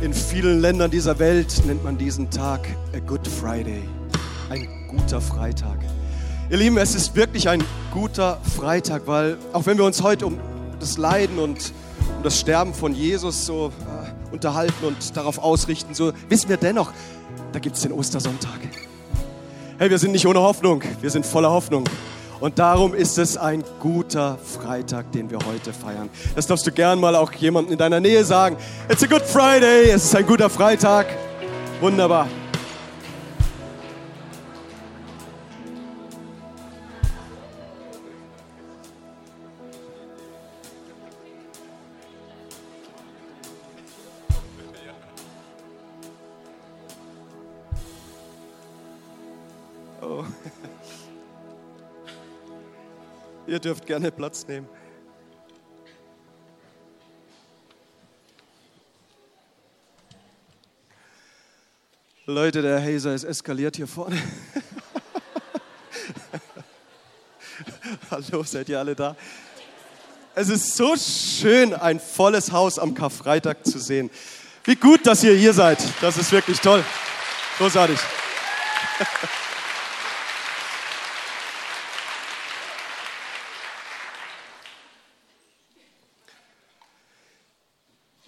In 0.00 0.14
vielen 0.14 0.60
Ländern 0.60 0.92
dieser 0.92 1.18
Welt 1.18 1.62
nennt 1.66 1.82
man 1.82 1.98
diesen 1.98 2.30
Tag 2.30 2.68
a 2.94 3.00
Good 3.00 3.26
Friday, 3.26 3.82
ein 4.48 4.68
guter 4.86 5.20
Freitag. 5.20 5.76
Ihr 6.50 6.56
Lieben, 6.56 6.78
es 6.78 6.94
ist 6.94 7.16
wirklich 7.16 7.48
ein 7.48 7.64
guter 7.92 8.38
Freitag, 8.56 9.08
weil 9.08 9.38
auch 9.52 9.66
wenn 9.66 9.76
wir 9.76 9.84
uns 9.84 10.00
heute 10.00 10.26
um 10.26 10.38
das 10.78 10.98
Leiden 10.98 11.40
und 11.40 11.72
um 12.16 12.22
das 12.22 12.38
Sterben 12.38 12.74
von 12.74 12.94
Jesus 12.94 13.44
so 13.44 13.72
äh, 13.80 14.32
unterhalten 14.32 14.86
und 14.86 15.16
darauf 15.16 15.38
ausrichten, 15.38 15.94
so 15.94 16.12
wissen 16.28 16.48
wir 16.48 16.58
dennoch, 16.58 16.92
da 17.52 17.58
gibt 17.58 17.74
es 17.74 17.82
den 17.82 17.90
Ostersonntag. 17.90 18.60
Hey, 19.78 19.90
wir 19.90 19.98
sind 19.98 20.12
nicht 20.12 20.28
ohne 20.28 20.38
Hoffnung, 20.38 20.80
wir 21.00 21.10
sind 21.10 21.26
voller 21.26 21.50
Hoffnung. 21.50 21.82
Und 22.40 22.58
darum 22.58 22.94
ist 22.94 23.18
es 23.18 23.36
ein 23.36 23.64
guter 23.80 24.38
Freitag, 24.38 25.10
den 25.12 25.30
wir 25.30 25.38
heute 25.46 25.72
feiern. 25.72 26.08
Das 26.34 26.46
darfst 26.46 26.66
du 26.66 26.72
gern 26.72 27.00
mal 27.00 27.16
auch 27.16 27.32
jemandem 27.32 27.72
in 27.72 27.78
deiner 27.78 28.00
Nähe 28.00 28.24
sagen. 28.24 28.56
It's 28.88 29.02
a 29.02 29.06
good 29.06 29.22
Friday, 29.22 29.90
es 29.90 30.04
ist 30.04 30.16
ein 30.16 30.26
guter 30.26 30.48
Freitag. 30.48 31.06
Wunderbar. 31.80 32.28
Ihr 53.58 53.62
dürft 53.62 53.86
gerne 53.86 54.12
Platz 54.12 54.46
nehmen. 54.46 54.68
Leute, 62.24 62.62
der 62.62 62.80
Hazer 62.80 63.14
ist 63.14 63.24
eskaliert 63.24 63.74
hier 63.74 63.88
vorne. 63.88 64.16
Hallo, 68.12 68.44
seid 68.44 68.68
ihr 68.68 68.78
alle 68.78 68.94
da? 68.94 69.16
Es 70.36 70.50
ist 70.50 70.76
so 70.76 70.94
schön, 70.96 71.74
ein 71.74 71.98
volles 71.98 72.52
Haus 72.52 72.78
am 72.78 72.94
Karfreitag 72.94 73.66
zu 73.66 73.80
sehen. 73.80 74.08
Wie 74.62 74.76
gut, 74.76 75.04
dass 75.04 75.24
ihr 75.24 75.34
hier 75.34 75.52
seid. 75.52 75.82
Das 76.00 76.16
ist 76.16 76.30
wirklich 76.30 76.60
toll. 76.60 76.84
Großartig. 77.58 77.98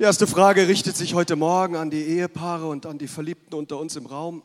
Die 0.01 0.05
erste 0.05 0.27
Frage 0.27 0.67
richtet 0.67 0.97
sich 0.97 1.13
heute 1.13 1.37
Morgen 1.37 1.77
an 1.77 1.91
die 1.91 2.03
Ehepaare 2.03 2.67
und 2.67 2.87
an 2.87 2.97
die 2.97 3.07
Verliebten 3.07 3.53
unter 3.53 3.79
uns 3.79 3.97
im 3.97 4.07
Raum. 4.07 4.43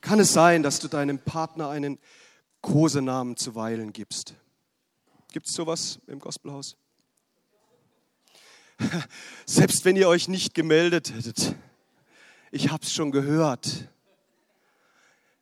Kann 0.00 0.18
es 0.18 0.32
sein, 0.32 0.62
dass 0.62 0.78
du 0.78 0.88
deinem 0.88 1.18
Partner 1.18 1.68
einen 1.68 1.98
Kosenamen 2.62 3.36
zuweilen 3.36 3.92
gibst? 3.92 4.36
Gibt 5.32 5.48
es 5.48 5.52
sowas 5.52 5.98
im 6.06 6.18
Gospelhaus? 6.18 6.78
Selbst 9.44 9.84
wenn 9.84 9.96
ihr 9.96 10.08
euch 10.08 10.28
nicht 10.28 10.54
gemeldet 10.54 11.12
hättet, 11.12 11.54
ich 12.52 12.70
habe 12.70 12.84
es 12.84 12.94
schon 12.94 13.12
gehört. 13.12 13.86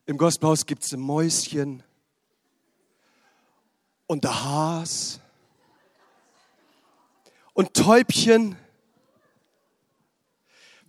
Im 0.04 0.18
Gospelhaus 0.18 0.66
gibt 0.66 0.82
es 0.82 0.92
ein 0.92 0.98
Mäuschen 0.98 1.84
und 4.08 4.24
der 4.24 4.42
Haas 4.42 5.21
und 7.52 7.74
Täubchen. 7.74 8.56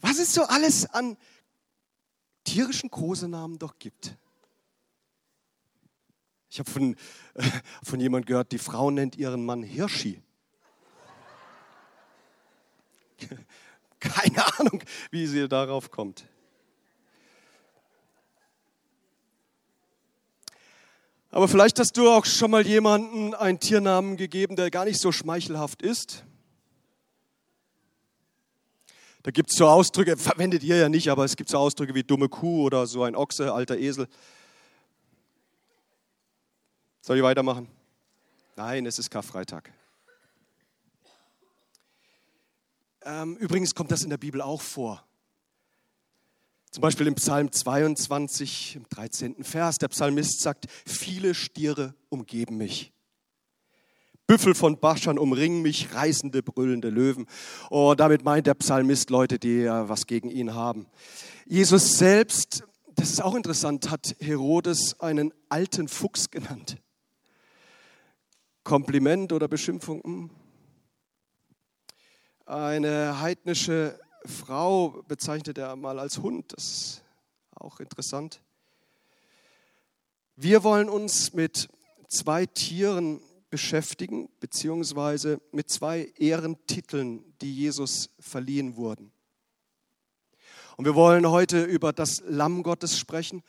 Was 0.01 0.19
es 0.19 0.33
so 0.33 0.43
alles 0.43 0.85
an 0.85 1.17
tierischen 2.43 2.91
Kosenamen 2.91 3.57
doch 3.57 3.79
gibt. 3.79 4.17
Ich 6.49 6.59
habe 6.59 6.69
von, 6.69 6.95
äh, 7.33 7.43
von 7.83 7.99
jemand 7.99 8.25
gehört, 8.27 8.51
die 8.51 8.59
Frau 8.59 8.91
nennt 8.91 9.15
ihren 9.15 9.45
Mann 9.45 9.63
Hirschi. 9.63 10.21
Keine 13.99 14.59
Ahnung, 14.59 14.83
wie 15.09 15.25
sie 15.25 15.47
darauf 15.47 15.89
kommt. 15.89 16.25
Aber 21.31 21.47
vielleicht 21.47 21.79
hast 21.79 21.97
du 21.97 22.11
auch 22.11 22.25
schon 22.25 22.51
mal 22.51 22.67
jemanden 22.67 23.33
einen 23.33 23.59
Tiernamen 23.59 24.17
gegeben, 24.17 24.55
der 24.55 24.69
gar 24.69 24.85
nicht 24.85 24.99
so 24.99 25.11
schmeichelhaft 25.11 25.81
ist. 25.81 26.23
Da 29.23 29.31
gibt 29.31 29.49
es 29.51 29.57
so 29.57 29.67
Ausdrücke, 29.67 30.17
verwendet 30.17 30.63
ihr 30.63 30.77
ja 30.77 30.89
nicht, 30.89 31.09
aber 31.09 31.23
es 31.23 31.35
gibt 31.35 31.49
so 31.49 31.57
Ausdrücke 31.57 31.95
wie 31.95 32.03
dumme 32.03 32.29
Kuh 32.29 32.63
oder 32.63 32.85
so 32.85 33.03
ein 33.03 33.15
Ochse, 33.15 33.53
alter 33.53 33.77
Esel. 33.77 34.07
Soll 37.01 37.17
ich 37.17 37.23
weitermachen? 37.23 37.67
Nein, 38.55 38.85
es 38.85 38.99
ist 38.99 39.09
Karfreitag. 39.09 39.73
Ähm, 43.01 43.35
übrigens 43.37 43.75
kommt 43.75 43.91
das 43.91 44.03
in 44.03 44.09
der 44.09 44.17
Bibel 44.17 44.41
auch 44.41 44.61
vor. 44.61 45.05
Zum 46.71 46.81
Beispiel 46.81 47.07
im 47.07 47.15
Psalm 47.15 47.51
22, 47.51 48.77
im 48.77 48.89
13. 48.89 49.43
Vers, 49.43 49.77
der 49.77 49.89
Psalmist 49.89 50.41
sagt, 50.41 50.67
viele 50.85 51.35
Stiere 51.35 51.93
umgeben 52.09 52.57
mich. 52.57 52.92
Büffel 54.33 54.55
von 54.55 54.79
Baschan 54.79 55.19
umringen 55.19 55.61
mich, 55.61 55.93
reißende, 55.93 56.41
brüllende 56.41 56.89
Löwen. 56.89 57.27
Und 57.69 57.99
damit 57.99 58.25
meint 58.25 58.47
der 58.47 58.55
Psalmist 58.55 59.11
Leute, 59.11 59.37
die 59.37 59.65
was 59.67 60.07
gegen 60.07 60.31
ihn 60.31 60.55
haben. 60.55 60.87
Jesus 61.45 61.99
selbst, 61.99 62.63
das 62.95 63.11
ist 63.11 63.21
auch 63.21 63.35
interessant, 63.35 63.91
hat 63.91 64.15
Herodes 64.19 64.99
einen 64.99 65.31
alten 65.49 65.87
Fuchs 65.87 66.31
genannt. 66.31 66.77
Kompliment 68.63 69.31
oder 69.33 69.47
Beschimpfung? 69.47 70.01
Hm. 70.03 70.29
Eine 72.47 73.21
heidnische 73.21 73.99
Frau 74.25 75.03
bezeichnet 75.07 75.59
er 75.59 75.75
mal 75.75 75.99
als 75.99 76.17
Hund. 76.17 76.53
Das 76.53 76.63
ist 76.63 77.03
auch 77.53 77.79
interessant. 77.79 78.41
Wir 80.35 80.63
wollen 80.63 80.89
uns 80.89 81.33
mit 81.33 81.69
zwei 82.07 82.47
Tieren 82.47 83.21
beschäftigen, 83.53 84.29
beziehungsweise 84.39 85.39
mit 85.51 85.69
zwei 85.69 86.11
Ehrentiteln, 86.17 87.23
die 87.39 87.53
Jesus 87.53 88.09
verliehen 88.19 88.77
wurden. 88.77 89.11
Und 90.75 90.85
wir 90.85 90.95
wollen 90.95 91.29
heute 91.29 91.63
über 91.63 91.93
das 91.93 92.23
Lamm 92.25 92.63
Gottes 92.63 92.97
sprechen 92.97 93.43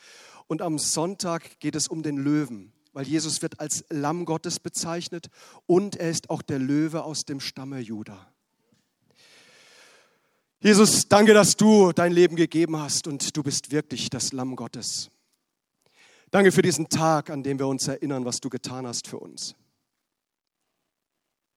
und 0.47 0.61
am 0.61 0.79
Sonntag 0.79 1.59
geht 1.59 1.75
es 1.75 1.89
um 1.89 2.03
den 2.03 2.19
Löwen, 2.19 2.75
weil 2.93 3.09
Jesus 3.09 3.41
wird 3.41 3.61
als 3.61 3.87
Lamm 3.89 4.27
Gottes 4.27 4.61
bezeichnet 4.61 5.31
und 5.65 5.97
er 5.97 6.11
ist 6.11 6.29
auch 6.29 6.43
der 6.43 6.59
Löwe 6.59 7.03
aus 7.03 7.25
dem 7.25 7.41
Stamme 7.41 7.81
Juda. 7.81 8.31
Jesus, 10.61 11.09
danke, 11.09 11.33
dass 11.33 11.57
du 11.57 11.93
dein 11.93 12.13
Leben 12.13 12.37
gegeben 12.37 12.77
hast 12.77 13.07
und 13.07 13.35
du 13.35 13.43
bist 13.43 13.71
wirklich 13.71 14.11
das 14.11 14.35
Lamm 14.35 14.55
Gottes. 14.55 15.11
Danke 16.31 16.53
für 16.53 16.61
diesen 16.61 16.91
Tag, 16.91 17.31
an 17.31 17.43
dem 17.43 17.59
wir 17.59 17.69
uns 17.69 17.89
erinnern, 17.89 18.27
was 18.27 18.43
du 18.43 18.51
getan 18.51 18.87
hast 18.87 19.09
für 19.09 19.19
uns. 19.19 19.55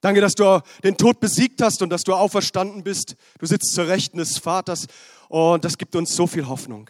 Danke, 0.08 0.22
dass 0.22 0.36
du 0.36 0.64
den 0.86 0.96
Tod 0.96 1.20
besiegt 1.20 1.62
hast 1.62 1.82
und 1.82 1.90
dass 1.90 2.06
du 2.06 2.14
auferstanden 2.14 2.82
bist. 2.82 3.18
Du 3.40 3.46
sitzt 3.46 3.74
zur 3.74 3.90
Rechten 3.90 4.20
des 4.20 4.38
Vaters 4.38 4.88
und 5.28 5.66
das 5.66 5.78
gibt 5.78 5.98
uns 5.98 6.16
so 6.16 6.28
viel 6.28 6.48
Hoffnung. 6.48 6.90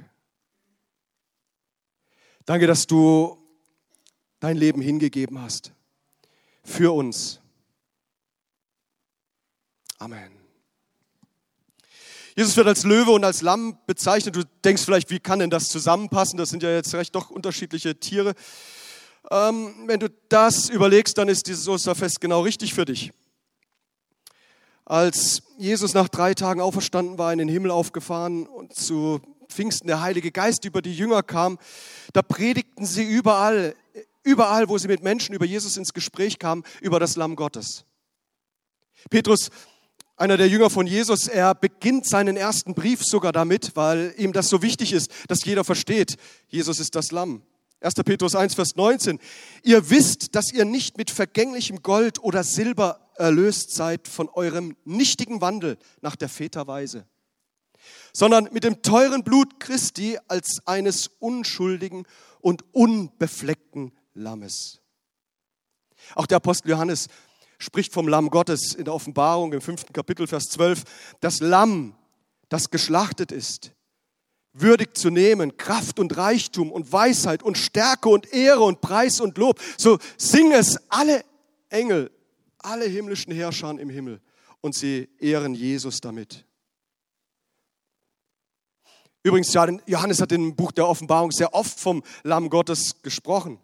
Danke, 2.46 2.68
dass 2.68 2.86
du 2.86 3.44
dein 4.40 4.56
Leben 4.56 4.84
hingegeben 4.84 5.42
hast 5.42 5.72
für 6.64 6.94
uns. 6.94 7.40
Amen. 9.98 10.32
Jesus 12.36 12.56
wird 12.56 12.68
als 12.68 12.84
Löwe 12.84 13.10
und 13.10 13.24
als 13.24 13.42
Lamm 13.42 13.80
bezeichnet. 13.88 14.36
Du 14.36 14.44
denkst 14.64 14.84
vielleicht, 14.86 15.10
wie 15.10 15.20
kann 15.20 15.40
denn 15.40 15.50
das 15.50 15.70
zusammenpassen? 15.70 16.38
Das 16.38 16.52
sind 16.52 16.62
ja 16.62 16.70
jetzt 16.70 16.94
recht 16.94 17.16
doch 17.16 17.32
unterschiedliche 17.32 18.00
Tiere. 18.00 18.36
Ähm, 19.30 19.74
wenn 19.86 20.00
du 20.00 20.10
das 20.30 20.70
überlegst, 20.70 21.18
dann 21.18 21.28
ist 21.28 21.48
dieses 21.48 21.68
Osterfest 21.68 22.22
genau 22.22 22.42
richtig 22.42 22.74
für 22.74 22.86
dich. 22.86 23.12
Als 24.86 25.44
Jesus 25.58 25.94
nach 25.94 26.08
drei 26.08 26.34
Tagen 26.34 26.62
auferstanden 26.62 27.18
war, 27.18 27.34
in 27.34 27.40
den 27.40 27.50
Himmel 27.50 27.72
aufgefahren 27.72 28.48
und 28.48 28.74
zu 28.74 29.20
Pfingsten 29.50 29.88
der 29.88 30.02
Heilige 30.02 30.32
Geist 30.32 30.64
über 30.64 30.82
die 30.82 30.94
Jünger 30.94 31.24
kam, 31.24 31.58
da 32.14 32.22
predigten 32.22 32.86
sie 32.86 33.04
überall, 33.04 33.76
überall, 34.24 34.70
wo 34.70 34.78
sie 34.78 34.88
mit 34.88 35.04
Menschen 35.04 35.36
über 35.36 35.46
Jesus 35.46 35.76
ins 35.76 35.94
Gespräch 35.94 36.40
kamen, 36.40 36.64
über 36.80 37.00
das 37.00 37.18
Lamm 37.18 37.36
Gottes. 37.36 37.84
Petrus, 39.10 39.50
einer 40.16 40.38
der 40.38 40.48
Jünger 40.48 40.70
von 40.70 40.88
Jesus, 40.88 41.28
er 41.28 41.54
beginnt 41.54 42.08
seinen 42.08 42.38
ersten 42.38 42.74
Brief 42.74 43.02
sogar 43.04 43.32
damit, 43.32 43.76
weil 43.76 44.14
ihm 44.18 44.32
das 44.32 44.48
so 44.48 44.62
wichtig 44.62 44.94
ist, 44.94 45.12
dass 45.28 45.44
jeder 45.44 45.64
versteht, 45.64 46.16
Jesus 46.48 46.80
ist 46.80 46.96
das 46.96 47.12
Lamm. 47.12 47.44
1. 47.80 47.94
Petrus 48.06 48.36
1, 48.36 48.56
Vers 48.56 48.76
19. 48.76 49.20
Ihr 49.64 49.90
wisst, 49.90 50.34
dass 50.36 50.52
ihr 50.52 50.66
nicht 50.66 50.98
mit 50.98 51.12
vergänglichem 51.12 51.84
Gold 51.84 52.24
oder 52.24 52.44
Silber 52.44 53.12
erlöst 53.16 53.72
seid 53.72 54.08
von 54.08 54.30
eurem 54.30 54.76
nichtigen 54.84 55.42
Wandel 55.42 55.78
nach 56.02 56.16
der 56.16 56.30
Väterweise, 56.30 57.06
sondern 58.14 58.50
mit 58.52 58.64
dem 58.64 58.82
teuren 58.82 59.24
Blut 59.24 59.60
Christi 59.60 60.18
als 60.28 60.60
eines 60.66 61.08
unschuldigen 61.20 62.06
und 62.42 62.64
unbefleckten 62.74 63.92
Lammes. 64.14 64.82
Auch 66.16 66.26
der 66.26 66.38
Apostel 66.38 66.70
Johannes 66.70 67.08
spricht 67.60 67.94
vom 67.94 68.08
Lamm 68.08 68.30
Gottes 68.30 68.74
in 68.74 68.86
der 68.86 68.94
Offenbarung 68.94 69.54
im 69.54 69.62
fünften 69.62 69.94
Kapitel, 69.94 70.28
Vers 70.28 70.46
12. 70.46 70.84
Das 71.20 71.40
Lamm, 71.40 71.96
das 72.50 72.70
geschlachtet 72.70 73.32
ist, 73.32 73.72
würdig 74.62 74.98
zu 74.98 75.10
nehmen, 75.10 75.58
Kraft 75.58 76.00
und 76.00 76.18
Reichtum 76.18 76.72
und 76.72 76.92
Weisheit 76.92 77.44
und 77.44 77.58
Stärke 77.58 78.10
und 78.10 78.34
Ehre 78.34 78.64
und 78.64 78.82
Preis 78.82 79.20
und 79.20 79.38
Lob. 79.38 79.60
So 79.78 79.98
singen 80.18 80.54
es 80.54 80.80
alle 80.90 81.24
Engel, 81.70 82.12
alle 82.60 82.86
himmlischen 82.86 83.34
Herrscher 83.34 83.70
im 83.72 83.90
Himmel 83.90 84.22
und 84.62 84.76
sie 84.76 85.10
ehren 85.20 85.54
Jesus 85.54 86.02
damit. 86.02 86.46
Übrigens, 89.24 89.54
Johannes 89.54 90.22
hat 90.22 90.32
im 90.32 90.56
Buch 90.56 90.72
der 90.72 90.88
Offenbarung 90.88 91.32
sehr 91.32 91.54
oft 91.54 91.80
vom 91.80 92.04
Lamm 92.24 92.50
Gottes 92.50 93.02
gesprochen. 93.02 93.60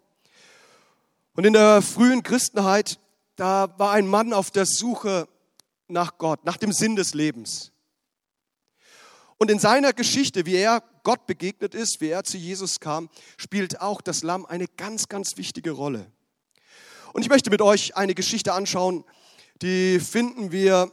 Und 1.34 1.44
in 1.44 1.54
der 1.54 1.80
frühen 1.80 2.22
Christenheit, 2.22 3.00
da 3.36 3.72
war 3.78 3.92
ein 3.92 4.06
Mann 4.06 4.32
auf 4.32 4.50
der 4.50 4.66
Suche 4.66 5.26
nach 5.88 6.18
Gott, 6.18 6.44
nach 6.44 6.56
dem 6.56 6.72
Sinn 6.72 6.96
des 6.96 7.14
Lebens. 7.14 7.72
Und 9.38 9.50
in 9.50 9.58
seiner 9.58 9.92
Geschichte, 9.92 10.46
wie 10.46 10.56
er 10.56 10.82
Gott 11.02 11.26
begegnet 11.26 11.74
ist, 11.74 12.00
wie 12.00 12.08
er 12.08 12.24
zu 12.24 12.36
Jesus 12.36 12.80
kam, 12.80 13.10
spielt 13.36 13.80
auch 13.80 14.00
das 14.00 14.22
Lamm 14.22 14.46
eine 14.46 14.66
ganz, 14.76 15.08
ganz 15.08 15.36
wichtige 15.36 15.72
Rolle. 15.72 16.10
Und 17.12 17.22
ich 17.22 17.28
möchte 17.28 17.50
mit 17.50 17.62
euch 17.62 17.96
eine 17.96 18.14
Geschichte 18.14 18.52
anschauen, 18.52 19.04
die 19.62 20.00
finden 20.00 20.50
wir 20.50 20.90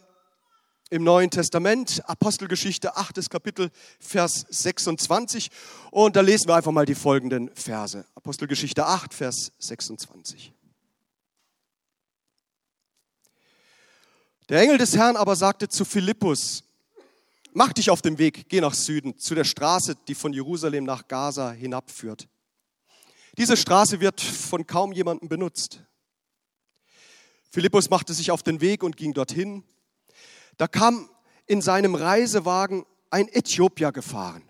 im 0.91 1.03
Neuen 1.03 1.31
Testament, 1.31 2.03
Apostelgeschichte 2.05 2.97
8. 2.97 3.29
Kapitel, 3.29 3.71
Vers 3.99 4.45
26. 4.49 5.49
Und 5.89 6.17
da 6.17 6.21
lesen 6.21 6.49
wir 6.49 6.55
einfach 6.55 6.73
mal 6.73 6.85
die 6.85 6.95
folgenden 6.95 7.49
Verse. 7.55 8.05
Apostelgeschichte 8.13 8.85
8, 8.85 9.13
Vers 9.13 9.53
26. 9.59 10.53
Der 14.49 14.59
Engel 14.59 14.77
des 14.77 14.97
Herrn 14.97 15.15
aber 15.15 15.37
sagte 15.37 15.69
zu 15.69 15.85
Philippus, 15.85 16.65
mach 17.53 17.73
dich 17.73 17.89
auf 17.89 18.01
den 18.01 18.17
Weg, 18.17 18.49
geh 18.49 18.61
nach 18.61 18.73
Süden, 18.73 19.17
zu 19.17 19.35
der 19.35 19.43
Straße, 19.43 19.95
die 20.07 20.15
von 20.15 20.33
Jerusalem 20.33 20.83
nach 20.83 21.07
Gaza 21.07 21.51
hinabführt. 21.51 22.27
Diese 23.37 23.55
Straße 23.55 23.99
wird 23.99 24.19
von 24.21 24.67
kaum 24.67 24.91
jemandem 24.91 25.29
benutzt. 25.29 25.83
Philippus 27.49 27.89
machte 27.89 28.13
sich 28.13 28.31
auf 28.31 28.43
den 28.43 28.61
Weg 28.61 28.83
und 28.83 28.97
ging 28.97 29.13
dorthin. 29.13 29.63
Da 30.57 30.67
kam 30.67 31.09
in 31.47 31.61
seinem 31.61 31.95
Reisewagen 31.95 32.85
ein 33.09 33.27
Äthiopier 33.27 33.91
gefahren. 33.91 34.43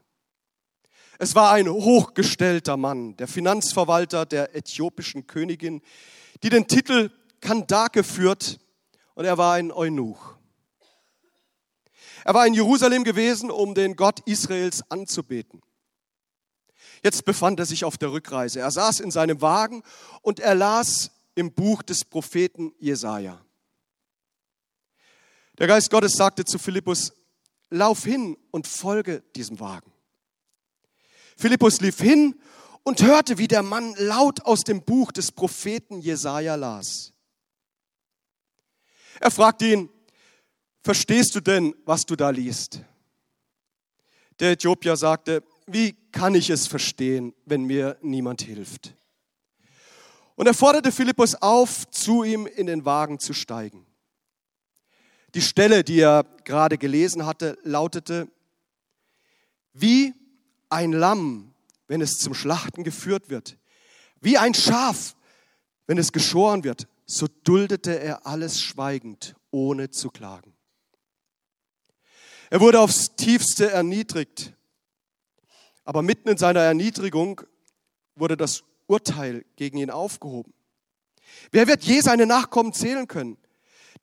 Es 1.17 1.35
war 1.35 1.51
ein 1.51 1.69
hochgestellter 1.69 2.77
Mann, 2.77 3.15
der 3.17 3.27
Finanzverwalter 3.27 4.25
der 4.25 4.55
äthiopischen 4.55 5.27
Königin, 5.27 5.81
die 6.41 6.49
den 6.49 6.67
Titel 6.67 7.11
Kandake 7.39 8.03
führt 8.03 8.59
und 9.13 9.25
er 9.25 9.37
war 9.37 9.53
ein 9.53 9.71
Eunuch. 9.71 10.35
Er 12.23 12.33
war 12.33 12.45
in 12.45 12.53
Jerusalem 12.53 13.03
gewesen, 13.03 13.49
um 13.49 13.73
den 13.73 13.95
Gott 13.95 14.19
Israels 14.25 14.83
anzubeten. 14.89 15.61
Jetzt 17.03 17.25
befand 17.25 17.59
er 17.59 17.65
sich 17.65 17.83
auf 17.83 17.97
der 17.97 18.11
Rückreise. 18.11 18.59
Er 18.59 18.71
saß 18.71 18.99
in 18.99 19.11
seinem 19.11 19.41
Wagen 19.41 19.83
und 20.21 20.39
er 20.39 20.55
las 20.55 21.11
im 21.35 21.53
Buch 21.53 21.81
des 21.81 22.05
Propheten 22.05 22.73
Jesaja. 22.79 23.43
Der 25.57 25.67
Geist 25.67 25.89
Gottes 25.89 26.13
sagte 26.13 26.45
zu 26.45 26.59
Philippus: 26.59 27.13
Lauf 27.69 28.03
hin 28.03 28.37
und 28.51 28.67
folge 28.67 29.23
diesem 29.35 29.59
Wagen. 29.59 29.91
Philippus 31.37 31.81
lief 31.81 31.99
hin 31.99 32.39
und 32.83 33.01
hörte, 33.01 33.37
wie 33.37 33.47
der 33.47 33.63
Mann 33.63 33.95
laut 33.97 34.41
aus 34.41 34.61
dem 34.61 34.83
Buch 34.83 35.11
des 35.11 35.31
Propheten 35.31 36.01
Jesaja 36.01 36.55
las. 36.55 37.13
Er 39.19 39.31
fragte 39.31 39.67
ihn, 39.67 39.89
verstehst 40.83 41.35
du 41.35 41.39
denn, 41.39 41.75
was 41.85 42.05
du 42.05 42.15
da 42.15 42.29
liest? 42.29 42.81
Der 44.39 44.51
Äthiopier 44.51 44.95
sagte, 44.95 45.43
wie 45.67 45.93
kann 46.11 46.35
ich 46.35 46.49
es 46.49 46.67
verstehen, 46.67 47.33
wenn 47.45 47.63
mir 47.65 47.97
niemand 48.01 48.41
hilft? 48.41 48.95
Und 50.35 50.47
er 50.47 50.53
forderte 50.53 50.91
Philippus 50.91 51.35
auf, 51.35 51.89
zu 51.91 52.23
ihm 52.23 52.47
in 52.47 52.65
den 52.65 52.83
Wagen 52.83 53.19
zu 53.19 53.33
steigen. 53.33 53.85
Die 55.35 55.41
Stelle, 55.41 55.83
die 55.83 55.99
er 55.99 56.25
gerade 56.43 56.77
gelesen 56.77 57.25
hatte, 57.25 57.57
lautete, 57.63 58.27
wie 59.73 60.13
ein 60.69 60.91
Lamm, 60.91 61.53
wenn 61.87 62.01
es 62.01 62.17
zum 62.17 62.33
Schlachten 62.33 62.83
geführt 62.83 63.29
wird, 63.29 63.57
wie 64.19 64.37
ein 64.37 64.53
Schaf, 64.53 65.15
wenn 65.87 65.97
es 65.97 66.11
geschoren 66.11 66.63
wird, 66.63 66.87
so 67.05 67.27
duldete 67.43 67.99
er 67.99 68.25
alles 68.25 68.61
schweigend, 68.61 69.35
ohne 69.51 69.89
zu 69.89 70.09
klagen. 70.09 70.50
Er 72.51 72.59
wurde 72.59 72.81
aufs 72.81 73.15
tiefste 73.15 73.71
erniedrigt, 73.71 74.51
aber 75.85 76.01
mitten 76.01 76.27
in 76.27 76.37
seiner 76.37 76.59
Erniedrigung 76.59 77.39
wurde 78.15 78.35
das 78.35 78.65
Urteil 78.87 79.45
gegen 79.55 79.77
ihn 79.77 79.89
aufgehoben. 79.89 80.53
Wer 81.51 81.67
wird 81.69 81.81
je 81.85 82.01
seine 82.01 82.25
Nachkommen 82.25 82.73
zählen 82.73 83.07
können? 83.07 83.37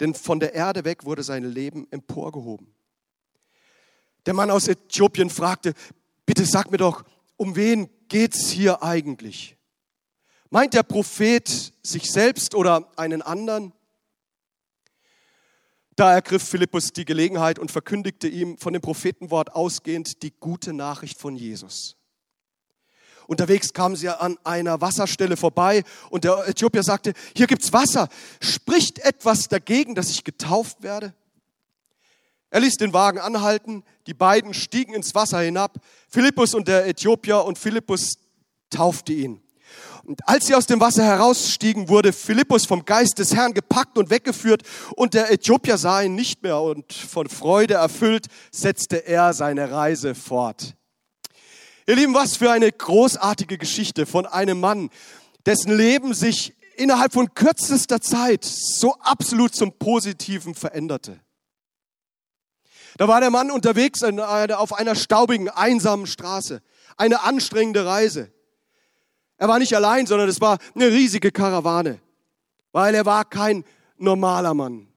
Denn 0.01 0.15
von 0.15 0.41
der 0.41 0.55
Erde 0.55 0.87
weg 0.87 1.05
wurde 1.05 1.23
sein 1.23 1.45
Leben 1.45 1.89
emporgehoben. 1.91 2.75
Der 4.25 4.33
Mann 4.33 4.51
aus 4.51 4.67
Äthiopien 4.67 5.29
fragte, 5.29 5.75
bitte 6.25 6.47
sag 6.47 6.71
mir 6.71 6.79
doch, 6.79 7.05
um 7.37 7.55
wen 7.55 7.91
geht's 8.09 8.49
hier 8.49 8.83
eigentlich? 8.83 9.59
Meint 10.49 10.73
der 10.73 10.85
Prophet 10.85 11.75
sich 11.83 12.11
selbst 12.11 12.55
oder 12.55 12.91
einen 12.97 13.21
anderen? 13.21 13.75
Da 15.99 16.15
ergriff 16.15 16.45
Philippus 16.45 16.93
die 16.93 17.05
Gelegenheit 17.05 17.59
und 17.59 17.73
verkündigte 17.73 18.29
ihm 18.29 18.57
von 18.57 18.73
dem 18.73 18.81
Prophetenwort 18.81 19.57
ausgehend 19.57 20.23
die 20.23 20.31
gute 20.31 20.73
Nachricht 20.73 21.19
von 21.19 21.35
Jesus. 21.35 21.97
Unterwegs 23.27 23.73
kamen 23.73 23.97
sie 23.97 24.09
an 24.09 24.39
einer 24.45 24.81
Wasserstelle 24.81 25.37
vorbei 25.37 25.83
und 26.11 26.23
der 26.23 26.47
Äthiopier 26.47 26.85
sagte, 26.85 27.15
hier 27.37 27.49
gibt's 27.49 27.73
Wasser. 27.73 28.09
Spricht 28.41 29.01
etwas 29.01 29.49
dagegen, 29.49 29.97
dass 29.97 30.11
ich 30.11 30.23
getauft 30.23 30.85
werde? 30.85 31.15
Er 32.51 32.61
ließ 32.61 32.77
den 32.77 32.93
Wagen 32.93 33.19
anhalten, 33.19 33.83
die 34.07 34.15
beiden 34.15 34.55
stiegen 34.55 34.95
ins 34.95 35.17
Wasser 35.17 35.41
hinab, 35.41 35.81
Philippus 36.09 36.55
und 36.55 36.69
der 36.69 36.87
Äthiopier, 36.87 37.45
und 37.45 37.59
Philippus 37.59 38.19
taufte 38.71 39.15
ihn. 39.15 39.43
Und 40.09 40.27
als 40.27 40.47
sie 40.47 40.55
aus 40.55 40.65
dem 40.65 40.81
Wasser 40.81 41.05
herausstiegen, 41.05 41.91
wurde 41.91 42.15
Philippus 42.15 42.65
vom 42.65 42.87
Geist 42.87 43.19
des 43.19 43.35
Herrn 43.35 43.53
gepackt 43.53 43.99
und 43.99 44.09
weggeführt, 44.09 44.63
und 44.97 45.13
der 45.13 45.31
Äthiopier 45.31 45.77
sah 45.77 46.01
ihn 46.01 46.15
nicht 46.15 46.43
mehr, 46.43 46.63
und 46.63 46.95
von 46.95 47.29
Freude 47.29 47.75
erfüllt 47.75 48.29
setzte 48.51 49.07
er 49.07 49.35
seine 49.35 49.71
Reise 49.71 50.15
fort. 50.15 50.77
Ihr 51.87 51.97
Lieben, 51.97 52.15
was 52.15 52.39
für 52.39 52.51
eine 52.51 52.73
großartige 52.73 53.59
Geschichte 53.59 54.07
von 54.07 54.25
einem 54.25 54.61
Mann, 54.61 54.89
dessen 55.45 55.77
Leben 55.77 56.15
sich 56.15 56.55
innerhalb 56.79 57.13
von 57.13 57.35
kürzester 57.35 58.01
Zeit 58.01 58.47
so 58.47 58.95
absolut 59.01 59.55
zum 59.55 59.73
Positiven 59.73 60.55
veränderte. 60.55 61.21
Da 62.97 63.09
war 63.09 63.21
der 63.21 63.29
Mann 63.29 63.51
unterwegs 63.51 64.03
auf 64.03 64.73
einer 64.73 64.95
staubigen, 64.95 65.51
einsamen 65.51 66.07
Straße. 66.07 66.63
Eine 66.97 67.25
anstrengende 67.25 67.85
Reise. 67.85 68.33
Er 69.39 69.49
war 69.49 69.59
nicht 69.59 69.75
allein, 69.75 70.07
sondern 70.07 70.29
es 70.29 70.41
war 70.41 70.59
eine 70.75 70.89
riesige 70.89 71.31
Karawane, 71.31 72.01
weil 72.73 72.95
er 72.95 73.07
war 73.07 73.25
kein 73.25 73.65
normaler 73.97 74.53
Mann. 74.53 74.89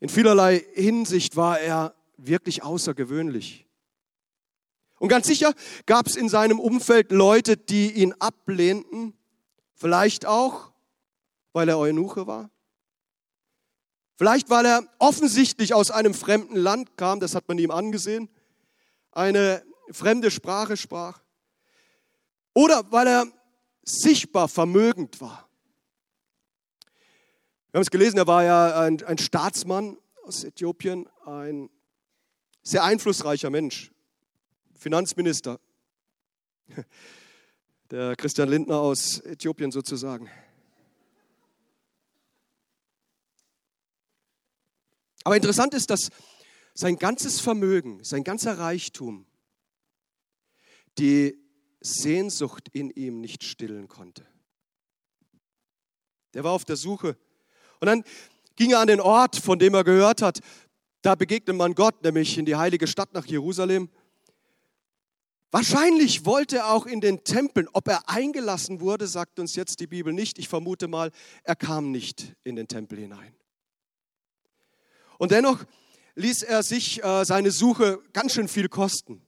In 0.00 0.08
vielerlei 0.08 0.64
Hinsicht 0.74 1.36
war 1.36 1.58
er 1.60 1.94
wirklich 2.16 2.62
außergewöhnlich. 2.62 3.66
Und 4.98 5.08
ganz 5.08 5.26
sicher 5.26 5.54
gab 5.86 6.06
es 6.06 6.16
in 6.16 6.28
seinem 6.28 6.60
Umfeld 6.60 7.10
Leute, 7.10 7.56
die 7.56 7.90
ihn 7.90 8.14
ablehnten, 8.18 9.14
vielleicht 9.74 10.26
auch, 10.26 10.72
weil 11.54 11.70
er 11.70 11.78
Eunuche 11.78 12.26
war. 12.26 12.50
Vielleicht, 14.16 14.50
weil 14.50 14.66
er 14.66 14.84
offensichtlich 14.98 15.72
aus 15.72 15.90
einem 15.90 16.12
fremden 16.12 16.56
Land 16.56 16.98
kam, 16.98 17.20
das 17.20 17.34
hat 17.34 17.48
man 17.48 17.56
ihm 17.56 17.70
angesehen, 17.70 18.28
eine 19.12 19.64
fremde 19.90 20.30
Sprache 20.30 20.76
sprach. 20.76 21.22
Oder 22.54 22.90
weil 22.90 23.06
er 23.06 23.26
sichtbar 23.82 24.48
vermögend 24.48 25.20
war. 25.20 25.48
Wir 27.70 27.78
haben 27.78 27.82
es 27.82 27.90
gelesen, 27.90 28.18
er 28.18 28.26
war 28.26 28.42
ja 28.44 28.80
ein, 28.80 29.02
ein 29.04 29.18
Staatsmann 29.18 29.96
aus 30.24 30.44
Äthiopien, 30.44 31.08
ein 31.24 31.70
sehr 32.62 32.84
einflussreicher 32.84 33.50
Mensch. 33.50 33.92
Finanzminister, 34.74 35.60
der 37.90 38.16
Christian 38.16 38.48
Lindner 38.48 38.80
aus 38.80 39.20
Äthiopien 39.20 39.70
sozusagen. 39.70 40.30
Aber 45.22 45.36
interessant 45.36 45.74
ist, 45.74 45.90
dass 45.90 46.08
sein 46.74 46.96
ganzes 46.96 47.40
Vermögen, 47.40 48.02
sein 48.02 48.24
ganzer 48.24 48.58
Reichtum, 48.58 49.26
die 50.98 51.38
Sehnsucht 51.80 52.68
in 52.72 52.90
ihm 52.90 53.20
nicht 53.20 53.44
stillen 53.44 53.88
konnte. 53.88 54.26
Der 56.34 56.44
war 56.44 56.52
auf 56.52 56.64
der 56.64 56.76
Suche. 56.76 57.16
Und 57.80 57.86
dann 57.86 58.04
ging 58.56 58.72
er 58.72 58.80
an 58.80 58.88
den 58.88 59.00
Ort, 59.00 59.36
von 59.36 59.58
dem 59.58 59.74
er 59.74 59.84
gehört 59.84 60.22
hat. 60.22 60.40
Da 61.02 61.14
begegnet 61.14 61.56
man 61.56 61.74
Gott, 61.74 62.02
nämlich 62.02 62.36
in 62.36 62.44
die 62.44 62.56
heilige 62.56 62.86
Stadt 62.86 63.14
nach 63.14 63.26
Jerusalem. 63.26 63.88
Wahrscheinlich 65.50 66.26
wollte 66.26 66.58
er 66.58 66.72
auch 66.72 66.86
in 66.86 67.00
den 67.00 67.24
Tempeln. 67.24 67.68
Ob 67.72 67.88
er 67.88 68.08
eingelassen 68.08 68.80
wurde, 68.80 69.06
sagt 69.06 69.40
uns 69.40 69.56
jetzt 69.56 69.80
die 69.80 69.88
Bibel 69.88 70.12
nicht. 70.12 70.38
Ich 70.38 70.48
vermute 70.48 70.86
mal, 70.86 71.10
er 71.42 71.56
kam 71.56 71.90
nicht 71.90 72.36
in 72.44 72.54
den 72.54 72.68
Tempel 72.68 72.98
hinein. 72.98 73.34
Und 75.18 75.32
dennoch 75.32 75.64
ließ 76.14 76.42
er 76.42 76.62
sich 76.62 77.02
äh, 77.02 77.24
seine 77.24 77.50
Suche 77.50 78.00
ganz 78.12 78.34
schön 78.34 78.48
viel 78.48 78.68
kosten. 78.68 79.22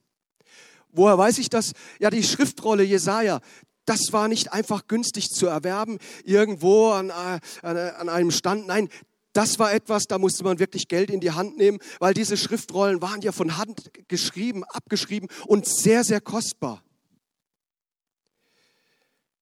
Woher 0.93 1.19
weiß 1.19 1.39
ich 1.39 1.49
das? 1.49 1.73
Ja, 1.99 2.11
die 2.11 2.23
Schriftrolle 2.23 2.83
Jesaja, 2.85 3.41
das 3.87 4.13
war 4.13 4.29
nicht 4.29 4.53
einfach 4.53 4.87
günstig 4.87 5.31
zu 5.31 5.47
erwerben, 5.47 5.99
irgendwo 6.25 6.91
an, 6.91 7.11
äh, 7.11 7.41
an 7.63 8.09
einem 8.09 8.31
Stand. 8.31 8.67
Nein, 8.67 8.89
das 9.33 9.59
war 9.59 9.73
etwas, 9.73 10.05
da 10.05 10.19
musste 10.19 10.45
man 10.45 10.59
wirklich 10.59 10.89
Geld 10.89 11.11
in 11.11 11.21
die 11.21 11.31
Hand 11.31 11.57
nehmen, 11.57 11.79
weil 11.99 12.13
diese 12.13 12.37
Schriftrollen 12.37 13.01
waren 13.01 13.23
ja 13.23 13.33
von 13.33 13.57
Hand 13.57 13.91
geschrieben, 14.09 14.65
abgeschrieben 14.65 15.29
und 15.47 15.67
sehr, 15.67 16.05
sehr 16.05 16.21
kostbar. 16.21 16.83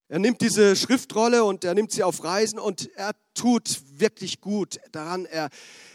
Er 0.08 0.18
nimmt 0.18 0.40
diese 0.40 0.74
Schriftrolle 0.74 1.44
und 1.44 1.64
er 1.64 1.74
nimmt 1.74 1.92
sie 1.92 2.02
auf 2.02 2.24
Reisen 2.24 2.58
und 2.58 2.90
er 2.96 3.12
tut 3.34 3.80
wirklich 3.92 4.40
gut 4.40 4.80
daran. 4.90 5.24
Er, 5.24 5.50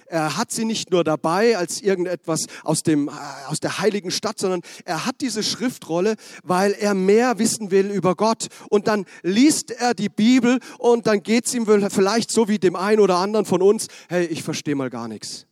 er 0.05 0.38
hat 0.38 0.51
sie 0.51 0.65
nicht 0.65 0.91
nur 0.91 1.03
dabei 1.03 1.57
als 1.57 1.81
irgendetwas 1.81 2.45
aus, 2.63 2.83
dem, 2.83 3.07
äh, 3.07 3.12
aus 3.47 3.59
der 3.59 3.79
heiligen 3.79 4.12
Stadt, 4.12 4.39
sondern 4.39 4.62
er 4.85 5.05
hat 5.05 5.21
diese 5.21 5.43
Schriftrolle, 5.43 6.15
weil 6.43 6.74
er 6.74 6.93
mehr 6.93 7.39
wissen 7.39 7.71
will 7.71 7.89
über 7.91 8.15
Gott. 8.15 8.47
Und 8.69 8.88
dann 8.88 9.05
liest 9.24 9.71
er 9.71 9.93
die 9.93 10.09
Bibel 10.09 10.59
und 10.77 11.07
dann 11.07 11.24
geht 11.24 11.45
es 11.45 11.53
ihm 11.53 11.65
vielleicht 11.89 12.31
so 12.31 12.47
wie 12.47 12.59
dem 12.59 12.75
einen 12.75 13.00
oder 13.00 13.17
anderen 13.17 13.45
von 13.45 13.62
uns, 13.62 13.88
hey, 14.09 14.25
ich 14.25 14.43
verstehe 14.43 14.75
mal 14.75 14.89
gar 14.89 15.07
nichts. 15.07 15.47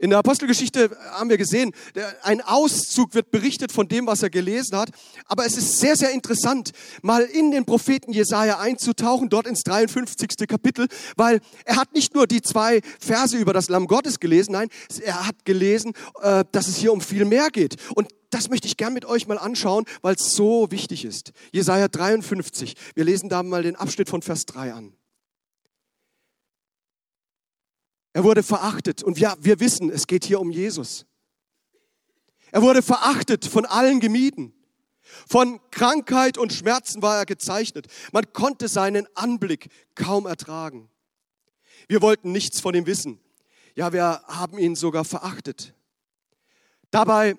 In 0.00 0.10
der 0.10 0.20
Apostelgeschichte 0.20 0.96
haben 1.10 1.28
wir 1.28 1.38
gesehen, 1.38 1.72
ein 2.22 2.40
Auszug 2.40 3.14
wird 3.14 3.32
berichtet 3.32 3.72
von 3.72 3.88
dem, 3.88 4.06
was 4.06 4.22
er 4.22 4.30
gelesen 4.30 4.78
hat. 4.78 4.90
Aber 5.26 5.44
es 5.44 5.56
ist 5.56 5.80
sehr, 5.80 5.96
sehr 5.96 6.12
interessant, 6.12 6.70
mal 7.02 7.22
in 7.22 7.50
den 7.50 7.64
Propheten 7.64 8.12
Jesaja 8.12 8.60
einzutauchen, 8.60 9.28
dort 9.28 9.48
ins 9.48 9.64
53. 9.64 10.46
Kapitel, 10.46 10.86
weil 11.16 11.40
er 11.64 11.76
hat 11.76 11.94
nicht 11.94 12.14
nur 12.14 12.28
die 12.28 12.42
zwei 12.42 12.80
Verse 13.00 13.36
über 13.36 13.52
das 13.52 13.68
Lamm 13.68 13.88
Gottes 13.88 14.20
gelesen, 14.20 14.52
nein, 14.52 14.68
er 15.02 15.26
hat 15.26 15.44
gelesen, 15.44 15.94
äh, 16.22 16.44
dass 16.52 16.68
es 16.68 16.76
hier 16.76 16.92
um 16.92 17.00
viel 17.00 17.24
mehr 17.24 17.48
geht. 17.50 17.76
Und 17.94 18.08
das 18.30 18.50
möchte 18.50 18.68
ich 18.68 18.76
gern 18.76 18.92
mit 18.92 19.04
euch 19.04 19.26
mal 19.26 19.38
anschauen, 19.38 19.84
weil 20.02 20.14
es 20.14 20.32
so 20.32 20.70
wichtig 20.70 21.04
ist. 21.04 21.32
Jesaja 21.52 21.88
53. 21.88 22.74
Wir 22.94 23.04
lesen 23.04 23.28
da 23.28 23.42
mal 23.42 23.64
den 23.64 23.74
Abschnitt 23.74 24.08
von 24.08 24.22
Vers 24.22 24.46
3 24.46 24.74
an. 24.74 24.97
Er 28.12 28.24
wurde 28.24 28.42
verachtet 28.42 29.02
und 29.02 29.16
wir, 29.18 29.36
wir 29.40 29.60
wissen, 29.60 29.90
es 29.90 30.06
geht 30.06 30.24
hier 30.24 30.40
um 30.40 30.50
Jesus. 30.50 31.06
Er 32.50 32.62
wurde 32.62 32.82
verachtet, 32.82 33.44
von 33.44 33.66
allen 33.66 34.00
gemieden. 34.00 34.54
Von 35.28 35.60
Krankheit 35.70 36.38
und 36.38 36.52
Schmerzen 36.52 37.02
war 37.02 37.16
er 37.16 37.26
gezeichnet. 37.26 37.86
Man 38.12 38.32
konnte 38.32 38.68
seinen 38.68 39.06
Anblick 39.14 39.70
kaum 39.94 40.26
ertragen. 40.26 40.90
Wir 41.88 42.02
wollten 42.02 42.32
nichts 42.32 42.60
von 42.60 42.74
ihm 42.74 42.86
wissen. 42.86 43.20
Ja, 43.74 43.92
wir 43.92 44.22
haben 44.26 44.58
ihn 44.58 44.76
sogar 44.76 45.04
verachtet. 45.04 45.74
Dabei 46.90 47.36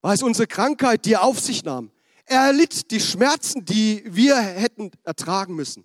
war 0.00 0.14
es 0.14 0.22
unsere 0.22 0.46
Krankheit, 0.46 1.04
die 1.04 1.14
er 1.14 1.24
auf 1.24 1.40
sich 1.40 1.64
nahm. 1.64 1.90
Er 2.26 2.40
erlitt 2.46 2.90
die 2.90 3.00
Schmerzen, 3.00 3.64
die 3.64 4.02
wir 4.06 4.36
hätten 4.36 4.90
ertragen 5.02 5.54
müssen. 5.54 5.84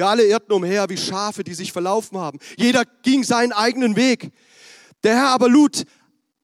Wir 0.00 0.08
alle 0.08 0.24
irrten 0.24 0.54
umher 0.54 0.88
wie 0.88 0.96
Schafe, 0.96 1.44
die 1.44 1.52
sich 1.52 1.72
verlaufen 1.72 2.16
haben. 2.16 2.38
Jeder 2.56 2.86
ging 3.02 3.22
seinen 3.22 3.52
eigenen 3.52 3.96
Weg. 3.96 4.32
Der 5.02 5.14
Herr 5.14 5.28
aber 5.28 5.50
lud 5.50 5.84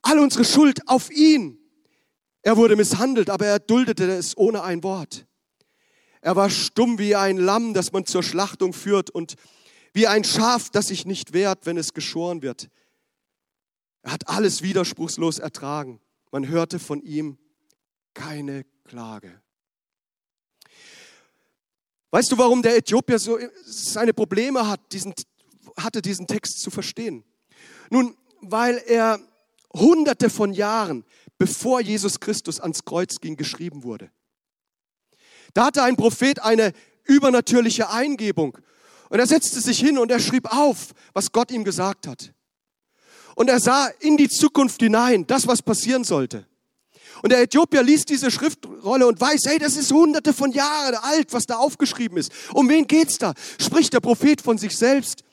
all 0.03 0.19
unsere 0.19 0.45
Schuld 0.45 0.87
auf 0.87 1.11
ihn. 1.11 1.59
Er 2.43 2.59
wurde 2.59 2.77
misshandelt, 2.77 3.31
aber 3.31 3.47
er 3.47 3.59
duldete 3.59 4.05
es 4.11 4.37
ohne 4.37 4.63
ein 4.63 4.83
Wort. 4.83 5.25
Er 6.21 6.37
war 6.37 6.51
stumm 6.51 6.99
wie 6.99 7.17
ein 7.17 7.39
Lamm, 7.39 7.73
das 7.73 7.93
man 7.93 8.05
zur 8.05 8.23
Schlachtung 8.23 8.75
führt 8.75 9.09
und 9.09 9.37
wie 9.95 10.07
ein 10.07 10.25
Schaf, 10.25 10.69
das 10.69 10.89
sich 10.89 11.07
nicht 11.07 11.33
wehrt, 11.33 11.65
wenn 11.65 11.79
es 11.79 11.95
geschoren 11.95 12.43
wird. 12.43 12.69
Er 14.03 14.13
hat 14.13 14.29
alles 14.29 14.61
widerspruchslos 14.61 15.39
ertragen. 15.39 15.99
Man 16.31 16.47
hörte 16.47 16.79
von 16.79 17.01
ihm 17.01 17.39
keine 18.13 18.67
Klage. 18.85 19.41
Weißt 22.11 22.31
du, 22.31 22.39
warum 22.39 22.63
der 22.63 22.77
Äthiopier 22.77 23.19
so 23.19 23.39
seine 23.65 24.15
Probleme 24.15 24.67
hat, 24.67 24.81
diesen, 24.93 25.15
hatte, 25.77 26.03
diesen 26.03 26.27
Text 26.27 26.61
zu 26.61 26.71
verstehen? 26.71 27.25
Nun, 27.91 28.17
weil 28.41 28.83
er 28.87 29.21
hunderte 29.75 30.31
von 30.31 30.53
Jahren, 30.53 31.05
bevor 31.39 31.81
Jesus 31.81 32.21
Christus 32.21 32.61
ans 32.61 32.85
Kreuz 32.85 33.17
ging, 33.21 33.37
geschrieben 33.37 33.83
wurde. 33.83 34.11
Da 35.55 35.67
hatte 35.67 35.83
ein 35.83 35.97
Prophet 35.97 36.41
eine 36.41 36.73
übernatürliche 37.05 37.91
Eingebung. 37.91 38.59
Und 39.09 39.19
er 39.19 39.27
setzte 39.27 39.61
sich 39.61 39.79
hin 39.79 39.99
und 39.99 40.11
er 40.11 40.21
schrieb 40.21 40.53
auf, 40.53 40.95
was 41.13 41.33
Gott 41.33 41.51
ihm 41.51 41.65
gesagt 41.65 42.07
hat. 42.07 42.33
Und 43.37 43.49
er 43.49 43.61
sah 43.61 43.87
in 44.01 44.17
die 44.17 44.29
Zukunft 44.29 44.81
hinein, 44.81 45.27
das, 45.27 45.47
was 45.47 45.63
passieren 45.63 46.05
sollte. 46.05 46.47
Und 47.23 47.33
der 47.33 47.41
Äthiopier 47.41 47.83
liest 47.83 48.11
diese 48.11 48.31
Schriftrolle 48.31 49.07
und 49.07 49.21
weiß, 49.21 49.43
hey, 49.47 49.59
das 49.59 49.77
ist 49.77 49.91
hunderte 49.91 50.33
von 50.33 50.53
Jahren 50.53 50.95
alt, 50.97 51.33
was 51.33 51.47
da 51.47 51.57
aufgeschrieben 51.57 52.19
ist. 52.19 52.33
Um 52.53 52.69
wen 52.69 52.87
geht's 52.87 53.19
da? 53.19 53.35
Spricht 53.61 53.93
der 53.93 54.01
Prophet 54.01 54.41
von 54.41 54.59
sich 54.59 54.77
selbst. 54.77 55.25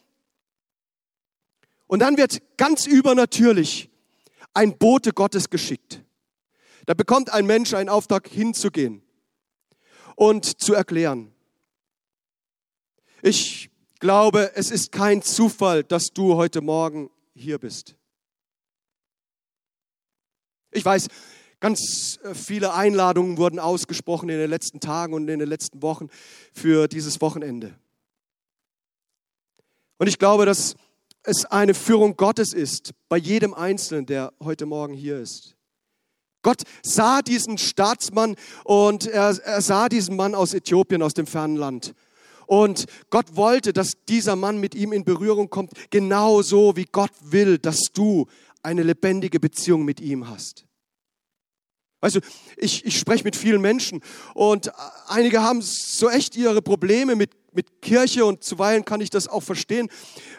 Und 1.88 2.00
dann 2.00 2.18
wird 2.18 2.42
ganz 2.58 2.88
übernatürlich 2.88 3.90
ein 4.54 4.78
Bote 4.78 5.12
Gottes 5.12 5.50
geschickt. 5.50 6.02
Da 6.86 6.94
bekommt 6.94 7.32
ein 7.32 7.46
Mensch 7.46 7.74
einen 7.74 7.90
Auftrag 7.90 8.28
hinzugehen 8.28 9.02
und 10.16 10.62
zu 10.62 10.74
erklären. 10.74 11.34
Ich 13.22 13.70
glaube, 14.00 14.52
es 14.56 14.70
ist 14.70 14.92
kein 14.92 15.22
Zufall, 15.22 15.84
dass 15.84 16.08
du 16.08 16.36
heute 16.36 16.62
Morgen 16.62 17.10
hier 17.34 17.58
bist. 17.58 17.96
Ich 20.72 20.84
weiß, 20.84 21.08
Ganz 21.63 22.20
äh, 22.25 22.36
viele 22.36 22.74
Einladungen 22.74 23.38
wurden 23.38 23.58
ausgesprochen 23.58 24.27
in 24.27 24.38
den 24.38 24.50
letzten 24.50 24.82
Tagen 24.82 25.13
und 25.13 25.29
in 25.29 25.39
den 25.39 25.48
letzten 25.48 25.82
Wochen 25.82 26.10
für 26.51 26.89
dieses 26.89 27.22
Wochenende. 27.22 27.74
Und 29.98 30.08
ich 30.08 30.20
glaube, 30.20 30.46
dass 30.46 30.75
es 31.24 31.46
eine 31.46 31.74
Führung 31.74 32.17
Gottes 32.17 32.51
ist 32.51 32.91
bei 33.08 33.15
jedem 33.15 33.53
Einzelnen, 33.53 34.05
der 34.05 34.34
heute 34.43 34.65
Morgen 34.65 34.93
hier 34.93 35.20
ist. 35.20 35.55
Gott 36.41 36.63
sah 36.84 37.22
diesen 37.22 37.58
Staatsmann 37.58 38.36
und 38.65 39.08
er, 39.08 39.29
er 39.46 39.62
sah 39.62 39.88
diesen 39.88 40.17
Mann 40.17 40.36
aus 40.36 40.53
Äthiopien, 40.53 41.01
aus 41.01 41.13
dem 41.13 41.27
fernen 41.27 41.55
Land. 41.55 41.93
Und 42.46 42.88
Gott 43.10 43.38
wollte, 43.38 43.72
dass 43.72 43.93
dieser 44.10 44.36
Mann 44.36 44.58
mit 44.58 44.75
ihm 44.75 44.91
in 44.91 45.05
Berührung 45.05 45.50
kommt, 45.50 45.72
genauso 45.91 46.75
wie 46.75 46.89
Gott 46.91 47.13
will, 47.22 47.58
dass 47.58 47.84
du 47.93 48.27
eine 48.63 48.84
lebendige 48.84 49.39
Beziehung 49.39 49.86
mit 49.86 50.01
ihm 50.01 50.27
hast. 50.27 50.65
Weißt 52.04 52.18
du, 52.18 52.20
ich, 52.58 52.84
ich 52.84 53.00
spreche 53.00 53.24
mit 53.24 53.38
vielen 53.38 53.62
Menschen 53.62 54.02
und 54.34 54.70
einige 55.08 55.42
haben 55.42 55.62
so 55.62 56.10
echt 56.10 56.36
ihre 56.36 56.62
Probleme 56.62 57.16
mit, 57.16 57.32
mit 57.54 57.82
Kirche 57.82 58.26
und 58.26 58.44
zuweilen 58.44 58.84
kann 58.84 59.00
ich 59.00 59.10
das 59.10 59.30
auch 59.30 59.40
verstehen, 59.40 59.88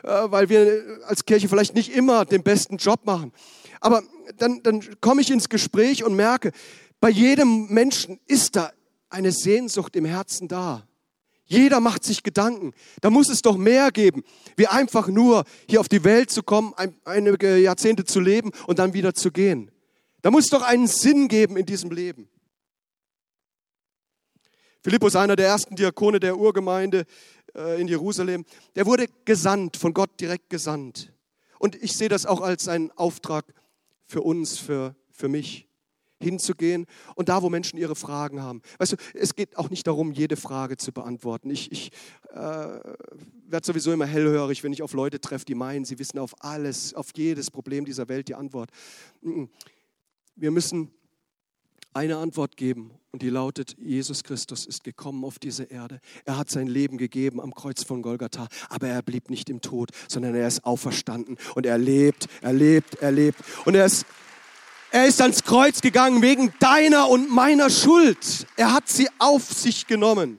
äh, 0.02 0.08
weil 0.26 0.50
wir 0.50 1.00
als 1.06 1.24
Kirche 1.24 1.48
vielleicht 1.48 1.74
nicht 1.74 1.96
immer 1.96 2.26
den 2.26 2.42
besten 2.42 2.76
Job 2.76 3.06
machen. 3.06 3.32
Aber 3.80 4.02
dann, 4.36 4.62
dann 4.62 4.82
komme 5.00 5.22
ich 5.22 5.30
ins 5.30 5.48
Gespräch 5.48 6.04
und 6.04 6.14
merke, 6.14 6.52
bei 7.00 7.08
jedem 7.08 7.68
Menschen 7.68 8.20
ist 8.26 8.56
da 8.56 8.70
eine 9.08 9.32
Sehnsucht 9.32 9.96
im 9.96 10.04
Herzen 10.04 10.48
da. 10.48 10.86
Jeder 11.46 11.80
macht 11.80 12.04
sich 12.04 12.22
Gedanken. 12.22 12.74
Da 13.00 13.08
muss 13.08 13.30
es 13.30 13.40
doch 13.40 13.56
mehr 13.56 13.90
geben, 13.90 14.22
wie 14.58 14.66
einfach 14.66 15.08
nur 15.08 15.44
hier 15.66 15.80
auf 15.80 15.88
die 15.88 16.04
Welt 16.04 16.30
zu 16.30 16.42
kommen, 16.42 16.74
einige 17.06 17.56
Jahrzehnte 17.56 18.04
zu 18.04 18.20
leben 18.20 18.50
und 18.66 18.78
dann 18.78 18.92
wieder 18.92 19.14
zu 19.14 19.30
gehen. 19.30 19.70
Da 20.24 20.30
muss 20.30 20.46
doch 20.46 20.62
einen 20.62 20.86
Sinn 20.86 21.28
geben 21.28 21.58
in 21.58 21.66
diesem 21.66 21.90
Leben. 21.90 22.30
Philippus, 24.82 25.16
einer 25.16 25.36
der 25.36 25.48
ersten 25.48 25.76
Diakone 25.76 26.18
der 26.18 26.38
Urgemeinde 26.38 27.04
äh, 27.54 27.78
in 27.78 27.88
Jerusalem, 27.88 28.46
der 28.74 28.86
wurde 28.86 29.06
gesandt, 29.26 29.76
von 29.76 29.92
Gott 29.92 30.18
direkt 30.18 30.48
gesandt. 30.48 31.12
Und 31.58 31.74
ich 31.74 31.92
sehe 31.92 32.08
das 32.08 32.24
auch 32.24 32.40
als 32.40 32.68
einen 32.68 32.90
Auftrag 32.92 33.44
für 34.06 34.22
uns, 34.22 34.56
für, 34.56 34.96
für 35.10 35.28
mich 35.28 35.68
hinzugehen 36.22 36.86
und 37.16 37.28
da, 37.28 37.42
wo 37.42 37.50
Menschen 37.50 37.78
ihre 37.78 37.94
Fragen 37.94 38.40
haben. 38.40 38.62
Weißt 38.78 38.92
du, 38.92 38.96
es 39.12 39.34
geht 39.34 39.58
auch 39.58 39.68
nicht 39.68 39.86
darum, 39.86 40.10
jede 40.10 40.36
Frage 40.36 40.78
zu 40.78 40.90
beantworten. 40.90 41.50
Ich, 41.50 41.70
ich 41.70 41.90
äh, 42.30 42.36
werde 42.36 43.66
sowieso 43.66 43.92
immer 43.92 44.06
hellhörig, 44.06 44.64
wenn 44.64 44.72
ich 44.72 44.80
auf 44.80 44.94
Leute 44.94 45.20
treffe, 45.20 45.44
die 45.44 45.54
meinen, 45.54 45.84
sie 45.84 45.98
wissen 45.98 46.18
auf 46.18 46.34
alles, 46.42 46.94
auf 46.94 47.08
jedes 47.14 47.50
Problem 47.50 47.84
dieser 47.84 48.08
Welt 48.08 48.28
die 48.28 48.34
Antwort. 48.34 48.70
Wir 50.36 50.50
müssen 50.50 50.90
eine 51.92 52.16
Antwort 52.16 52.56
geben 52.56 52.90
und 53.12 53.22
die 53.22 53.30
lautet, 53.30 53.76
Jesus 53.78 54.24
Christus 54.24 54.66
ist 54.66 54.82
gekommen 54.82 55.24
auf 55.24 55.38
diese 55.38 55.62
Erde. 55.64 56.00
Er 56.24 56.36
hat 56.36 56.50
sein 56.50 56.66
Leben 56.66 56.98
gegeben 56.98 57.40
am 57.40 57.54
Kreuz 57.54 57.84
von 57.84 58.02
Golgatha, 58.02 58.48
aber 58.68 58.88
er 58.88 59.02
blieb 59.02 59.30
nicht 59.30 59.48
im 59.48 59.60
Tod, 59.60 59.90
sondern 60.08 60.34
er 60.34 60.48
ist 60.48 60.64
auferstanden 60.64 61.38
und 61.54 61.66
er 61.66 61.78
lebt, 61.78 62.26
er 62.42 62.52
lebt, 62.52 62.96
er 62.96 63.12
lebt. 63.12 63.38
Und 63.64 63.76
er 63.76 63.86
ist 63.86 64.06
er 64.90 65.08
ist 65.08 65.20
ans 65.20 65.42
Kreuz 65.42 65.80
gegangen 65.80 66.22
wegen 66.22 66.54
deiner 66.60 67.08
und 67.08 67.28
meiner 67.28 67.68
Schuld. 67.68 68.46
Er 68.56 68.72
hat 68.72 68.88
sie 68.88 69.08
auf 69.18 69.52
sich 69.52 69.88
genommen. 69.88 70.38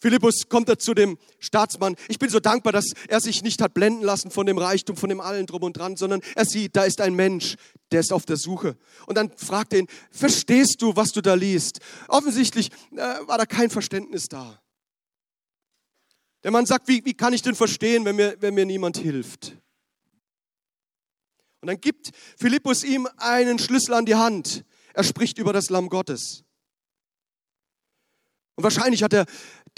Philippus 0.00 0.48
kommt 0.48 0.68
da 0.68 0.78
zu 0.78 0.94
dem 0.94 1.18
Staatsmann. 1.40 1.96
Ich 2.08 2.18
bin 2.18 2.30
so 2.30 2.38
dankbar, 2.38 2.72
dass 2.72 2.92
er 3.08 3.20
sich 3.20 3.42
nicht 3.42 3.60
hat 3.60 3.74
blenden 3.74 4.04
lassen 4.04 4.30
von 4.30 4.46
dem 4.46 4.58
Reichtum, 4.58 4.96
von 4.96 5.08
dem 5.08 5.20
allen 5.20 5.46
drum 5.46 5.62
und 5.62 5.76
dran, 5.76 5.96
sondern 5.96 6.20
er 6.36 6.44
sieht, 6.44 6.76
da 6.76 6.84
ist 6.84 7.00
ein 7.00 7.14
Mensch, 7.14 7.56
der 7.90 8.00
ist 8.00 8.12
auf 8.12 8.24
der 8.24 8.36
Suche. 8.36 8.76
Und 9.06 9.16
dann 9.16 9.30
fragt 9.36 9.72
er 9.72 9.80
ihn, 9.80 9.88
verstehst 10.10 10.82
du, 10.82 10.94
was 10.94 11.10
du 11.12 11.20
da 11.20 11.34
liest? 11.34 11.80
Offensichtlich 12.06 12.70
äh, 12.92 12.96
war 12.96 13.38
da 13.38 13.46
kein 13.46 13.70
Verständnis 13.70 14.28
da. 14.28 14.60
Der 16.44 16.52
Mann 16.52 16.66
sagt, 16.66 16.86
wie, 16.86 17.04
wie 17.04 17.14
kann 17.14 17.32
ich 17.32 17.42
denn 17.42 17.56
verstehen, 17.56 18.04
wenn 18.04 18.14
mir, 18.14 18.36
wenn 18.40 18.54
mir 18.54 18.66
niemand 18.66 18.98
hilft? 18.98 19.56
Und 21.60 21.66
dann 21.66 21.80
gibt 21.80 22.10
Philippus 22.38 22.84
ihm 22.84 23.08
einen 23.16 23.58
Schlüssel 23.58 23.94
an 23.94 24.06
die 24.06 24.14
Hand. 24.14 24.64
Er 24.94 25.02
spricht 25.02 25.38
über 25.38 25.52
das 25.52 25.70
Lamm 25.70 25.88
Gottes. 25.88 26.44
Und 28.58 28.64
wahrscheinlich 28.64 29.04
hat 29.04 29.12
der, 29.12 29.26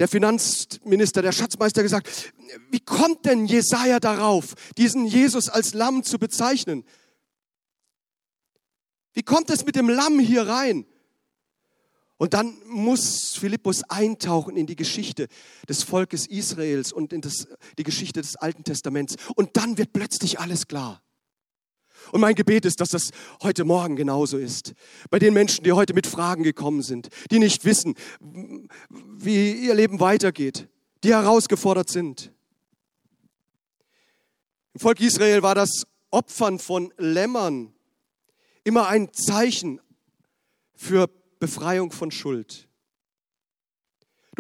der 0.01 0.09
Finanzminister, 0.09 1.21
der 1.21 1.31
Schatzmeister 1.31 1.83
gesagt, 1.83 2.33
wie 2.71 2.81
kommt 2.81 3.27
denn 3.27 3.45
Jesaja 3.45 4.01
darauf, 4.01 4.55
diesen 4.79 5.05
Jesus 5.05 5.51
als 5.51 5.75
Lamm 5.75 6.03
zu 6.03 6.19
bezeichnen? 6.19 6.85
Wie 9.13 9.23
kommt 9.23 9.51
es 9.51 9.67
mit 9.67 9.77
dem 9.77 9.91
Lamm 9.91 10.19
hier 10.19 10.49
rein? 10.49 10.87
Und 12.17 12.33
dann 12.33 12.57
muss 12.67 13.37
Philippus 13.37 13.83
eintauchen 13.85 14.57
in 14.57 14.67
die 14.67 14.77
Geschichte 14.77 15.29
des 15.69 15.83
Volkes 15.83 16.27
Israels 16.27 16.93
und 16.93 17.13
in 17.13 17.21
das, 17.21 17.47
die 17.77 17.83
Geschichte 17.83 18.23
des 18.23 18.37
Alten 18.37 18.65
Testaments. 18.65 19.17
Und 19.37 19.59
dann 19.59 19.77
wird 19.77 19.93
plötzlich 19.93 20.41
alles 20.41 20.67
klar. 20.67 21.03
Und 22.13 22.21
mein 22.21 22.35
Gebet 22.35 22.65
ist, 22.65 22.81
dass 22.81 22.91
das 22.91 23.11
heute 23.43 23.65
Morgen 23.65 23.97
genauso 23.97 24.39
ist. 24.39 24.75
Bei 25.11 25.19
den 25.19 25.35
Menschen, 25.35 25.65
die 25.65 25.73
heute 25.73 25.95
mit 25.95 26.07
Fragen 26.07 26.43
gekommen 26.43 26.83
sind, 26.83 27.09
die 27.31 27.39
nicht 27.39 27.65
wissen, 27.65 27.95
wie 28.21 29.53
ihr 29.53 29.75
Leben 29.75 30.01
weitergeht, 30.01 30.69
die 31.05 31.11
herausgefordert 31.15 31.89
sind. 31.89 32.33
Im 34.75 34.81
Volk 34.81 35.01
Israel 35.01 35.43
war 35.43 35.55
das 35.55 35.85
Opfern 36.11 36.59
von 36.59 36.93
Lämmern 36.97 37.73
immer 38.65 38.89
ein 38.89 39.13
Zeichen 39.13 39.81
für 40.75 41.09
Befreiung 41.39 41.93
von 41.93 42.11
Schuld. 42.11 42.70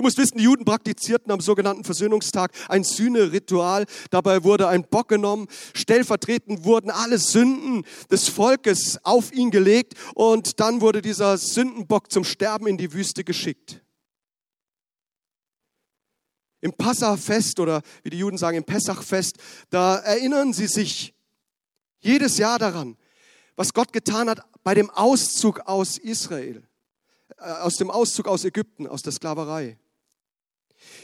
Du 0.00 0.04
musst 0.04 0.16
wissen, 0.16 0.38
die 0.38 0.44
Juden 0.44 0.64
praktizierten 0.64 1.30
am 1.30 1.42
sogenannten 1.42 1.84
Versöhnungstag 1.84 2.52
ein 2.70 2.84
Sühneritual. 2.84 3.84
Dabei 4.08 4.44
wurde 4.44 4.66
ein 4.66 4.82
Bock 4.84 5.08
genommen. 5.08 5.46
Stellvertretend 5.74 6.64
wurden 6.64 6.90
alle 6.90 7.18
Sünden 7.18 7.84
des 8.10 8.26
Volkes 8.30 8.98
auf 9.04 9.30
ihn 9.30 9.50
gelegt 9.50 9.92
und 10.14 10.58
dann 10.58 10.80
wurde 10.80 11.02
dieser 11.02 11.36
Sündenbock 11.36 12.10
zum 12.10 12.24
Sterben 12.24 12.66
in 12.66 12.78
die 12.78 12.94
Wüste 12.94 13.24
geschickt. 13.24 13.82
Im 16.62 16.72
Passachfest 16.72 17.60
oder 17.60 17.82
wie 18.02 18.08
die 18.08 18.20
Juden 18.20 18.38
sagen, 18.38 18.56
im 18.56 18.64
Pessachfest, 18.64 19.36
da 19.68 19.96
erinnern 19.96 20.54
sie 20.54 20.68
sich 20.68 21.12
jedes 21.98 22.38
Jahr 22.38 22.58
daran, 22.58 22.96
was 23.54 23.74
Gott 23.74 23.92
getan 23.92 24.30
hat 24.30 24.46
bei 24.64 24.72
dem 24.72 24.88
Auszug 24.88 25.60
aus 25.66 25.98
Israel. 25.98 26.66
Äh, 27.36 27.52
aus 27.52 27.76
dem 27.76 27.90
Auszug 27.90 28.28
aus 28.28 28.46
Ägypten, 28.46 28.86
aus 28.86 29.02
der 29.02 29.12
Sklaverei. 29.12 29.78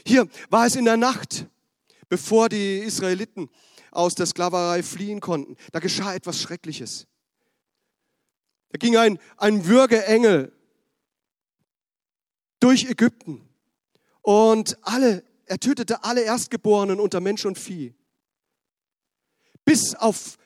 Hier 0.06 0.28
war 0.50 0.66
es 0.66 0.76
in 0.76 0.84
der 0.84 0.96
Nacht, 0.96 1.46
bevor 2.08 2.48
die 2.48 2.78
Israeliten 2.78 3.50
aus 3.90 4.14
der 4.14 4.26
Sklaverei 4.26 4.82
fliehen 4.82 5.20
konnten. 5.20 5.56
Da 5.72 5.80
geschah 5.80 6.14
etwas 6.14 6.40
Schreckliches. 6.40 7.06
Da 8.70 8.78
ging 8.78 8.96
ein, 8.96 9.18
ein 9.36 9.66
Würgeengel 9.66 10.52
durch 12.60 12.88
Ägypten 12.90 13.48
und 14.22 14.76
alle, 14.82 15.24
er 15.46 15.58
tötete 15.58 16.04
alle 16.04 16.22
Erstgeborenen 16.22 17.00
unter 17.00 17.20
Mensch 17.20 17.44
und 17.44 17.58
Vieh. 17.58 17.94
Bis 19.64 19.94
auf 19.94 20.36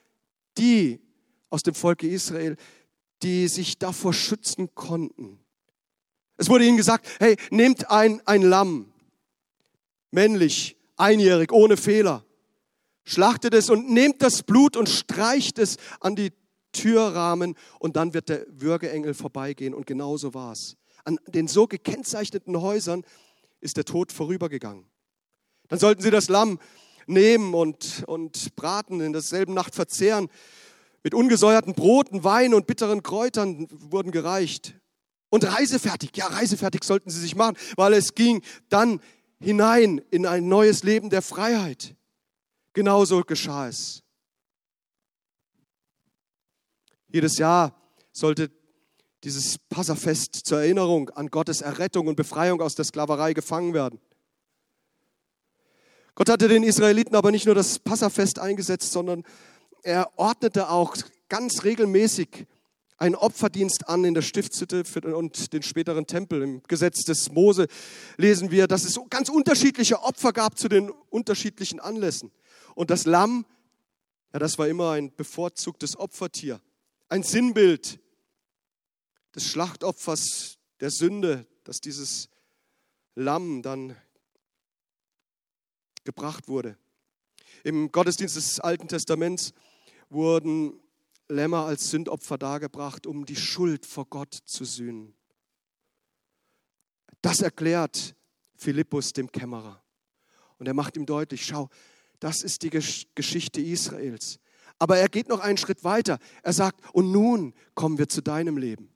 die 0.59 1.01
aus 1.49 1.62
dem 1.62 1.75
Volke 1.75 2.09
Israel, 2.09 2.57
die 3.23 3.49
sich 3.49 3.79
davor 3.79 4.12
schützen 4.12 4.75
konnten. 4.75 5.40
Es 6.37 6.49
wurde 6.49 6.64
ihnen 6.64 6.77
gesagt, 6.77 7.07
hey, 7.19 7.37
nehmt 7.51 7.90
ein, 7.90 8.23
ein 8.27 8.43
Lamm, 8.43 8.89
männlich, 10.11 10.77
einjährig, 10.96 11.53
ohne 11.53 11.77
Fehler. 11.77 12.25
Schlachtet 13.05 13.55
es 13.55 13.70
und 13.70 13.90
nehmt 13.90 14.23
das 14.23 14.42
Blut 14.42 14.77
und 14.77 14.88
streicht 14.88 15.59
es 15.59 15.77
an 16.01 16.16
die 16.16 16.33
Türrahmen 16.73 17.57
und 17.79 17.96
dann 17.96 18.14
wird 18.14 18.29
der 18.29 18.46
Würgeengel 18.49 19.14
vorbeigehen 19.14 19.75
und 19.75 19.87
genauso 19.87 20.35
war 20.35 20.53
es. 20.53 20.77
An 21.05 21.18
den 21.27 21.49
so 21.49 21.66
gekennzeichneten 21.66 22.61
Häusern 22.61 23.05
ist 23.61 23.77
der 23.77 23.85
Tod 23.85 24.12
vorübergegangen. 24.12 24.85
Dann 25.68 25.79
sollten 25.79 26.03
sie 26.03 26.11
das 26.11 26.29
Lamm 26.29 26.59
nehmen 27.07 27.55
und, 27.55 28.05
und 28.07 28.55
braten, 28.57 29.01
in 29.01 29.12
derselben 29.12 29.55
Nacht 29.55 29.75
verzehren. 29.75 30.29
Mit 31.03 31.14
ungesäuerten 31.14 31.75
Broten, 31.75 32.25
Wein 32.25 32.55
und 32.55 32.66
bitteren 32.66 33.03
Kräutern 33.03 33.66
wurden 33.70 34.12
gereicht. 34.12 34.75
Und 35.31 35.44
reisefertig, 35.44 36.11
ja, 36.16 36.27
reisefertig 36.27 36.85
sollten 36.85 37.11
sie 37.11 37.20
sich 37.20 37.37
machen, 37.37 37.57
weil 37.77 37.94
es 37.94 38.14
ging 38.14 38.42
dann 38.68 39.01
hinein 39.40 39.98
in 40.11 40.26
ein 40.26 40.48
neues 40.48 40.83
Leben 40.83 41.11
der 41.11 41.22
Freiheit. 41.22 41.96
Genauso 42.72 43.22
geschah 43.22 43.68
es. 43.68 44.03
Jedes 47.09 47.38
Jahr 47.38 47.74
sollte 48.12 48.50
dieses 49.24 49.59
Passafest 49.59 50.35
zur 50.35 50.61
Erinnerung 50.61 51.11
an 51.11 51.29
Gottes 51.29 51.61
Errettung 51.61 52.07
und 52.07 52.16
Befreiung 52.16 52.61
aus 52.62 52.74
der 52.74 52.85
Sklaverei 52.85 53.33
gefangen 53.33 53.74
werden. 53.74 54.00
Gott 56.14 56.29
hatte 56.29 56.48
den 56.48 56.62
Israeliten 56.62 57.16
aber 57.16 57.31
nicht 57.31 57.46
nur 57.46 57.55
das 57.55 57.79
Passafest 57.79 58.38
eingesetzt, 58.38 58.92
sondern 58.92 59.24
er 59.83 60.11
ordnete 60.16 60.68
auch 60.68 60.96
ganz 61.29 61.64
regelmäßig 61.64 62.46
einen 63.01 63.15
Opferdienst 63.15 63.89
an 63.89 64.05
in 64.05 64.13
der 64.13 64.23
Stiftshütte 64.23 64.85
und 65.17 65.53
den 65.55 65.63
späteren 65.63 66.07
Tempel. 66.07 66.43
Im 66.43 66.63
Gesetz 66.65 67.03
des 67.03 67.33
Mose 67.33 67.67
lesen 68.19 68.51
wir, 68.51 68.69
dass 68.69 68.85
es 68.85 69.01
ganz 69.09 69.31
unterschiedliche 69.31 70.03
Opfer 70.03 70.33
gab 70.33 70.59
zu 70.59 70.69
den 70.69 70.91
unterschiedlichen 70.91 71.81
Anlässen. 71.81 72.31
Und 72.75 72.91
das 72.91 73.07
Lamm, 73.07 73.47
ja, 74.35 74.39
das 74.39 74.59
war 74.59 74.69
immer 74.69 74.93
ein 74.93 75.15
bevorzugtes 75.17 75.99
Opfertier, 75.99 76.61
ein 77.09 77.23
Sinnbild 77.23 77.99
des 79.35 79.47
Schlachtopfers 79.47 80.59
der 80.81 80.91
Sünde, 80.91 81.47
dass 81.65 81.81
dieses 81.81 82.29
Lamm 83.15 83.63
dann 83.63 83.97
gebracht 86.05 86.49
wurde. 86.49 86.77
Im 87.65 87.91
Gottesdienst 87.93 88.37
des 88.37 88.61
Alten 88.61 88.89
Testaments 88.89 89.55
wurden 90.11 90.79
Lämmer 91.31 91.66
als 91.66 91.90
Sündopfer 91.90 92.38
dargebracht, 92.38 93.07
um 93.07 93.25
die 93.25 93.37
Schuld 93.37 93.87
vor 93.87 94.07
Gott 94.07 94.35
zu 94.45 94.64
sühnen. 94.64 95.14
Das 97.23 97.40
erklärt 97.40 98.14
Philippus 98.57 99.12
dem 99.12 99.31
Kämmerer. 99.31 99.83
Und 100.59 100.66
er 100.66 100.75
macht 100.75 100.97
ihm 100.97 101.07
deutlich, 101.07 101.45
schau, 101.45 101.69
das 102.19 102.43
ist 102.43 102.62
die 102.62 102.71
Geschichte 102.71 103.61
Israels. 103.61 104.38
Aber 104.79 104.99
er 104.99 105.09
geht 105.09 105.29
noch 105.29 105.40
einen 105.40 105.59
Schritt 105.59 105.85
weiter. 105.85 106.19
Er 106.43 106.53
sagt, 106.53 106.81
und 106.93 107.12
nun 107.12 107.55
kommen 107.75 107.99
wir 107.99 108.09
zu 108.09 108.23
deinem 108.23 108.57
Leben. 108.57 108.93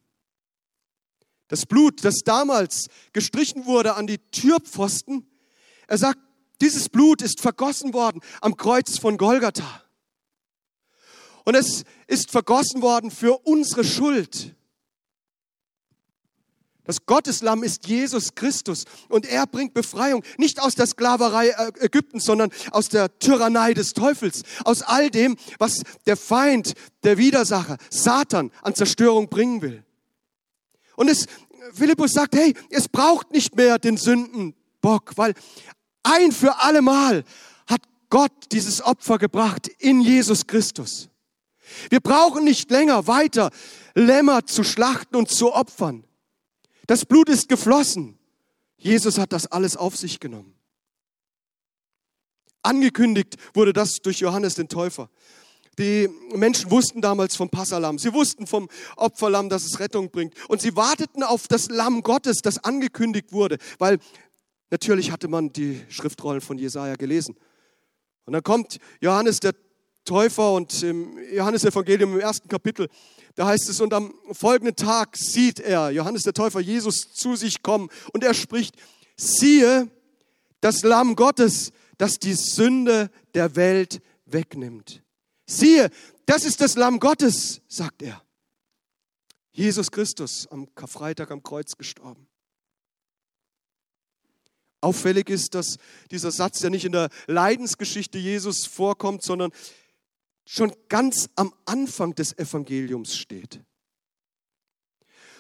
Das 1.48 1.66
Blut, 1.66 2.04
das 2.04 2.20
damals 2.24 2.88
gestrichen 3.12 3.66
wurde 3.66 3.94
an 3.94 4.06
die 4.06 4.18
Türpfosten, 4.18 5.26
er 5.86 5.98
sagt, 5.98 6.18
dieses 6.60 6.88
Blut 6.88 7.20
ist 7.20 7.40
vergossen 7.40 7.92
worden 7.92 8.20
am 8.40 8.56
Kreuz 8.56 8.98
von 8.98 9.18
Golgatha. 9.18 9.83
Und 11.44 11.54
es 11.54 11.84
ist 12.06 12.30
vergossen 12.30 12.82
worden 12.82 13.10
für 13.10 13.38
unsere 13.46 13.84
Schuld. 13.84 14.54
Das 16.84 17.06
Gotteslamm 17.06 17.62
ist 17.62 17.86
Jesus 17.86 18.34
Christus 18.34 18.84
und 19.08 19.24
er 19.24 19.46
bringt 19.46 19.72
Befreiung 19.72 20.22
nicht 20.36 20.60
aus 20.60 20.74
der 20.74 20.86
Sklaverei 20.86 21.48
äh, 21.48 21.72
Ägyptens, 21.80 22.24
sondern 22.24 22.50
aus 22.72 22.90
der 22.90 23.18
Tyrannei 23.18 23.72
des 23.72 23.94
Teufels, 23.94 24.42
aus 24.64 24.82
all 24.82 25.08
dem, 25.10 25.36
was 25.58 25.80
der 26.04 26.18
Feind, 26.18 26.74
der 27.02 27.16
Widersacher, 27.16 27.78
Satan 27.88 28.50
an 28.60 28.74
Zerstörung 28.74 29.30
bringen 29.30 29.62
will. 29.62 29.82
Und 30.96 31.08
es, 31.08 31.26
Philippus 31.72 32.12
sagt, 32.12 32.36
hey, 32.36 32.54
es 32.68 32.88
braucht 32.88 33.30
nicht 33.30 33.56
mehr 33.56 33.78
den 33.78 33.96
Sündenbock, 33.96 35.12
weil 35.16 35.32
ein 36.02 36.32
für 36.32 36.58
alle 36.58 36.82
Mal 36.82 37.24
hat 37.66 37.80
Gott 38.10 38.52
dieses 38.52 38.82
Opfer 38.82 39.16
gebracht 39.16 39.68
in 39.78 40.02
Jesus 40.02 40.46
Christus. 40.46 41.08
Wir 41.90 42.00
brauchen 42.00 42.44
nicht 42.44 42.70
länger 42.70 43.06
weiter 43.06 43.50
Lämmer 43.94 44.44
zu 44.46 44.64
schlachten 44.64 45.16
und 45.16 45.30
zu 45.30 45.52
opfern. 45.52 46.04
Das 46.86 47.04
Blut 47.04 47.28
ist 47.28 47.48
geflossen. 47.48 48.18
Jesus 48.76 49.18
hat 49.18 49.32
das 49.32 49.46
alles 49.46 49.76
auf 49.76 49.96
sich 49.96 50.20
genommen. 50.20 50.54
Angekündigt 52.62 53.36
wurde 53.54 53.72
das 53.72 53.96
durch 54.02 54.18
Johannes 54.20 54.54
den 54.54 54.68
Täufer. 54.68 55.10
Die 55.78 56.08
Menschen 56.34 56.70
wussten 56.70 57.00
damals 57.00 57.36
vom 57.36 57.50
Passalam. 57.50 57.98
Sie 57.98 58.12
wussten 58.12 58.46
vom 58.46 58.68
Opferlamm, 58.96 59.48
dass 59.48 59.64
es 59.64 59.80
Rettung 59.80 60.10
bringt. 60.10 60.34
Und 60.48 60.60
sie 60.60 60.76
warteten 60.76 61.22
auf 61.22 61.48
das 61.48 61.68
Lamm 61.68 62.02
Gottes, 62.02 62.38
das 62.42 62.62
angekündigt 62.62 63.32
wurde, 63.32 63.58
weil 63.78 63.98
natürlich 64.70 65.10
hatte 65.10 65.28
man 65.28 65.52
die 65.52 65.82
Schriftrollen 65.88 66.40
von 66.40 66.58
Jesaja 66.58 66.94
gelesen. 66.96 67.36
Und 68.24 68.32
dann 68.32 68.42
kommt 68.42 68.78
Johannes 69.00 69.40
der 69.40 69.54
Täufer 70.04 70.52
und 70.52 70.82
im 70.82 71.18
Johannesevangelium 71.32 72.14
im 72.14 72.20
ersten 72.20 72.48
Kapitel, 72.48 72.88
da 73.34 73.46
heißt 73.46 73.68
es, 73.68 73.80
und 73.80 73.92
am 73.92 74.14
folgenden 74.32 74.76
Tag 74.76 75.16
sieht 75.16 75.60
er, 75.60 75.90
Johannes 75.90 76.22
der 76.22 76.34
Täufer, 76.34 76.60
Jesus 76.60 77.12
zu 77.12 77.36
sich 77.36 77.62
kommen 77.62 77.88
und 78.12 78.22
er 78.22 78.34
spricht, 78.34 78.76
siehe 79.16 79.90
das 80.60 80.82
Lamm 80.82 81.16
Gottes, 81.16 81.72
das 81.98 82.18
die 82.18 82.34
Sünde 82.34 83.10
der 83.34 83.56
Welt 83.56 84.00
wegnimmt. 84.26 85.02
Siehe, 85.46 85.90
das 86.26 86.44
ist 86.44 86.60
das 86.60 86.76
Lamm 86.76 87.00
Gottes, 87.00 87.60
sagt 87.68 88.02
er. 88.02 88.22
Jesus 89.52 89.90
Christus 89.90 90.46
am 90.50 90.74
Karfreitag 90.74 91.30
am 91.30 91.42
Kreuz 91.42 91.76
gestorben. 91.76 92.26
Auffällig 94.80 95.30
ist, 95.30 95.54
dass 95.54 95.78
dieser 96.10 96.30
Satz 96.30 96.60
ja 96.60 96.70
nicht 96.70 96.84
in 96.84 96.92
der 96.92 97.08
Leidensgeschichte 97.26 98.18
Jesus 98.18 98.66
vorkommt, 98.66 99.22
sondern 99.22 99.50
schon 100.44 100.74
ganz 100.88 101.28
am 101.36 101.54
Anfang 101.64 102.14
des 102.14 102.36
Evangeliums 102.36 103.16
steht. 103.16 103.60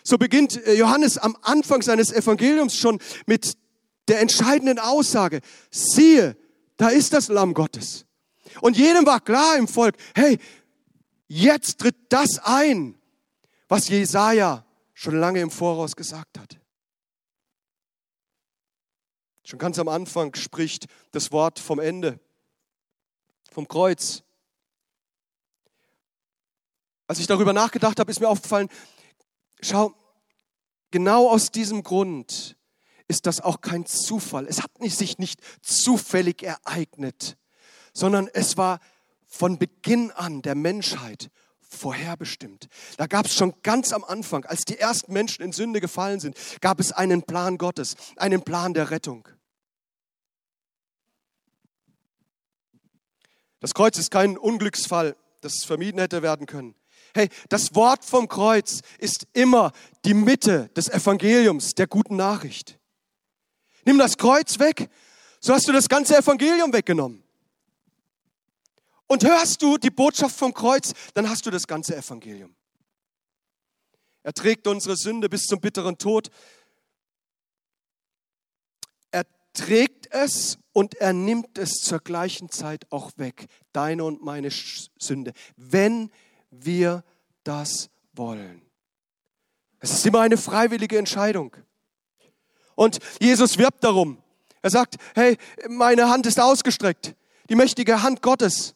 So 0.02 0.18
beginnt 0.18 0.56
äh, 0.66 0.74
Johannes 0.74 1.18
am 1.18 1.36
Anfang 1.42 1.82
seines 1.82 2.12
Evangeliums 2.12 2.76
schon 2.76 3.00
mit 3.26 3.56
der 4.08 4.20
entscheidenden 4.20 4.78
Aussage, 4.78 5.40
siehe, 5.70 6.36
da 6.76 6.88
ist 6.88 7.12
das 7.12 7.28
Lamm 7.28 7.54
Gottes. 7.54 8.04
Und 8.60 8.76
jedem 8.76 9.06
war 9.06 9.20
klar 9.20 9.56
im 9.56 9.66
Volk, 9.66 9.96
hey, 10.14 10.38
jetzt 11.26 11.80
tritt 11.80 11.96
das 12.10 12.38
ein, 12.42 12.98
was 13.68 13.88
Jesaja 13.88 14.66
schon 14.92 15.18
lange 15.18 15.40
im 15.40 15.50
Voraus 15.50 15.96
gesagt 15.96 16.38
hat. 16.38 16.60
Schon 19.44 19.58
ganz 19.58 19.78
am 19.78 19.88
Anfang 19.88 20.34
spricht 20.34 20.86
das 21.12 21.32
Wort 21.32 21.58
vom 21.58 21.78
Ende, 21.78 22.18
vom 23.50 23.68
Kreuz. 23.68 24.22
Als 27.14 27.20
ich 27.20 27.28
darüber 27.28 27.52
nachgedacht 27.52 28.00
habe, 28.00 28.10
ist 28.10 28.18
mir 28.18 28.28
aufgefallen, 28.28 28.68
schau, 29.60 29.94
genau 30.90 31.30
aus 31.30 31.52
diesem 31.52 31.84
Grund 31.84 32.56
ist 33.06 33.26
das 33.26 33.40
auch 33.40 33.60
kein 33.60 33.86
Zufall. 33.86 34.48
Es 34.48 34.60
hat 34.60 34.72
sich 34.80 35.18
nicht 35.18 35.40
zufällig 35.62 36.42
ereignet, 36.42 37.36
sondern 37.92 38.28
es 38.34 38.56
war 38.56 38.80
von 39.28 39.60
Beginn 39.60 40.10
an 40.10 40.42
der 40.42 40.56
Menschheit 40.56 41.30
vorherbestimmt. 41.60 42.66
Da 42.96 43.06
gab 43.06 43.26
es 43.26 43.36
schon 43.36 43.54
ganz 43.62 43.92
am 43.92 44.02
Anfang, 44.02 44.44
als 44.46 44.64
die 44.64 44.80
ersten 44.80 45.12
Menschen 45.12 45.44
in 45.44 45.52
Sünde 45.52 45.80
gefallen 45.80 46.18
sind, 46.18 46.36
gab 46.60 46.80
es 46.80 46.90
einen 46.90 47.22
Plan 47.22 47.58
Gottes, 47.58 47.94
einen 48.16 48.42
Plan 48.42 48.74
der 48.74 48.90
Rettung. 48.90 49.28
Das 53.60 53.72
Kreuz 53.72 53.98
ist 53.98 54.10
kein 54.10 54.36
Unglücksfall, 54.36 55.14
das 55.42 55.62
vermieden 55.64 56.00
hätte 56.00 56.20
werden 56.20 56.46
können. 56.46 56.74
Hey, 57.14 57.28
das 57.48 57.74
Wort 57.76 58.04
vom 58.04 58.26
Kreuz 58.26 58.80
ist 58.98 59.28
immer 59.32 59.72
die 60.04 60.14
Mitte 60.14 60.68
des 60.70 60.88
Evangeliums, 60.88 61.74
der 61.74 61.86
guten 61.86 62.16
Nachricht. 62.16 62.78
Nimm 63.84 63.98
das 63.98 64.18
Kreuz 64.18 64.58
weg, 64.58 64.90
so 65.40 65.54
hast 65.54 65.68
du 65.68 65.72
das 65.72 65.88
ganze 65.88 66.16
Evangelium 66.16 66.72
weggenommen. 66.72 67.22
Und 69.06 69.22
hörst 69.22 69.62
du 69.62 69.78
die 69.78 69.90
Botschaft 69.90 70.36
vom 70.36 70.52
Kreuz, 70.52 70.92
dann 71.12 71.30
hast 71.30 71.46
du 71.46 71.50
das 71.52 71.68
ganze 71.68 71.96
Evangelium. 71.96 72.56
Er 74.24 74.32
trägt 74.32 74.66
unsere 74.66 74.96
Sünde 74.96 75.28
bis 75.28 75.42
zum 75.42 75.60
bitteren 75.60 75.98
Tod. 75.98 76.30
Er 79.12 79.24
trägt 79.52 80.12
es 80.12 80.58
und 80.72 80.94
er 80.96 81.12
nimmt 81.12 81.58
es 81.58 81.74
zur 81.74 82.00
gleichen 82.00 82.50
Zeit 82.50 82.90
auch 82.90 83.12
weg, 83.16 83.46
deine 83.72 84.02
und 84.02 84.24
meine 84.24 84.48
Sünde, 84.50 85.32
wenn 85.56 86.10
wir 86.60 87.04
das 87.42 87.90
wollen. 88.12 88.62
Es 89.80 89.92
ist 89.92 90.06
immer 90.06 90.20
eine 90.20 90.36
freiwillige 90.36 90.98
Entscheidung. 90.98 91.56
Und 92.74 92.98
Jesus 93.20 93.58
wirbt 93.58 93.84
darum. 93.84 94.18
Er 94.62 94.70
sagt, 94.70 94.96
hey, 95.14 95.36
meine 95.68 96.08
Hand 96.08 96.26
ist 96.26 96.40
ausgestreckt, 96.40 97.14
die 97.50 97.54
mächtige 97.54 98.02
Hand 98.02 98.22
Gottes. 98.22 98.74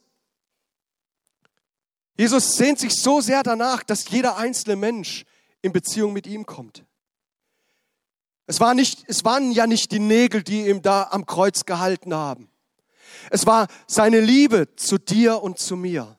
Jesus 2.19 2.57
sehnt 2.57 2.79
sich 2.79 2.93
so 2.95 3.21
sehr 3.21 3.43
danach, 3.43 3.83
dass 3.85 4.11
jeder 4.11 4.37
einzelne 4.37 4.77
Mensch 4.77 5.25
in 5.63 5.73
Beziehung 5.73 6.13
mit 6.13 6.27
ihm 6.27 6.45
kommt. 6.45 6.85
Es, 8.47 8.61
war 8.61 8.75
nicht, 8.75 9.05
es 9.07 9.25
waren 9.25 9.51
ja 9.53 9.67
nicht 9.67 9.93
die 9.93 9.99
Nägel, 9.99 10.43
die 10.43 10.69
ihm 10.69 10.83
da 10.83 11.09
am 11.11 11.27
Kreuz 11.27 11.65
gehalten 11.65 12.13
haben. 12.13 12.51
Es 13.31 13.47
war 13.47 13.69
seine 13.87 14.21
Liebe 14.21 14.75
zu 14.77 14.99
dir 14.99 15.43
und 15.43 15.59
zu 15.59 15.77
mir. 15.77 16.18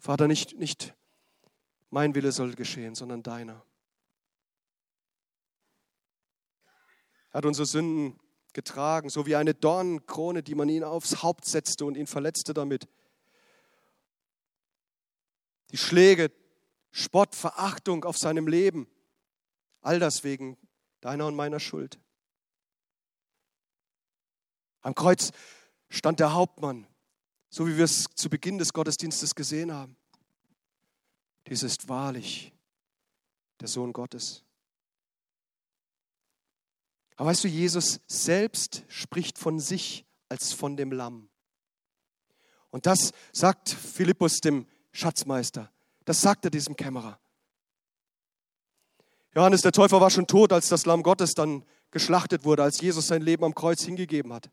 Vater, 0.00 0.26
nicht, 0.26 0.58
nicht 0.58 0.94
mein 1.90 2.14
Wille 2.14 2.32
soll 2.32 2.54
geschehen, 2.54 2.94
sondern 2.94 3.22
deiner. 3.22 3.62
Er 7.30 7.34
hat 7.34 7.44
unsere 7.44 7.66
Sünden 7.66 8.18
getragen, 8.54 9.10
so 9.10 9.26
wie 9.26 9.36
eine 9.36 9.52
Dornenkrone, 9.52 10.42
die 10.42 10.54
man 10.54 10.70
ihn 10.70 10.84
aufs 10.84 11.22
Haupt 11.22 11.44
setzte 11.44 11.84
und 11.84 11.98
ihn 11.98 12.06
verletzte 12.06 12.54
damit. 12.54 12.88
Die 15.70 15.76
Schläge, 15.76 16.32
Spott, 16.90 17.36
Verachtung 17.36 18.04
auf 18.04 18.16
seinem 18.16 18.48
Leben, 18.48 18.88
all 19.82 19.98
das 19.98 20.24
wegen 20.24 20.56
deiner 21.02 21.26
und 21.26 21.36
meiner 21.36 21.60
Schuld. 21.60 22.00
Am 24.80 24.94
Kreuz 24.94 25.30
stand 25.90 26.20
der 26.20 26.32
Hauptmann, 26.32 26.86
so 27.50 27.66
wie 27.66 27.76
wir 27.76 27.84
es 27.84 28.06
zu 28.14 28.30
Beginn 28.30 28.58
des 28.58 28.72
Gottesdienstes 28.72 29.34
gesehen 29.34 29.72
haben. 29.72 29.96
Dies 31.48 31.62
ist 31.62 31.88
wahrlich 31.88 32.52
der 33.60 33.68
Sohn 33.68 33.92
Gottes. 33.92 34.44
Aber 37.16 37.28
weißt 37.30 37.44
du, 37.44 37.48
Jesus 37.48 38.00
selbst 38.06 38.84
spricht 38.88 39.36
von 39.36 39.58
sich 39.60 40.06
als 40.28 40.52
von 40.52 40.76
dem 40.76 40.92
Lamm. 40.92 41.28
Und 42.70 42.86
das 42.86 43.12
sagt 43.32 43.68
Philippus 43.68 44.38
dem 44.38 44.66
Schatzmeister. 44.92 45.70
Das 46.04 46.20
sagt 46.20 46.44
er 46.44 46.50
diesem 46.50 46.76
Kämmerer. 46.76 47.18
Johannes 49.34 49.62
der 49.62 49.72
Täufer 49.72 50.00
war 50.00 50.10
schon 50.10 50.26
tot, 50.26 50.52
als 50.52 50.68
das 50.68 50.86
Lamm 50.86 51.02
Gottes 51.02 51.32
dann 51.34 51.64
geschlachtet 51.90 52.44
wurde, 52.44 52.62
als 52.62 52.80
Jesus 52.80 53.08
sein 53.08 53.22
Leben 53.22 53.44
am 53.44 53.54
Kreuz 53.54 53.82
hingegeben 53.82 54.32
hat. 54.32 54.50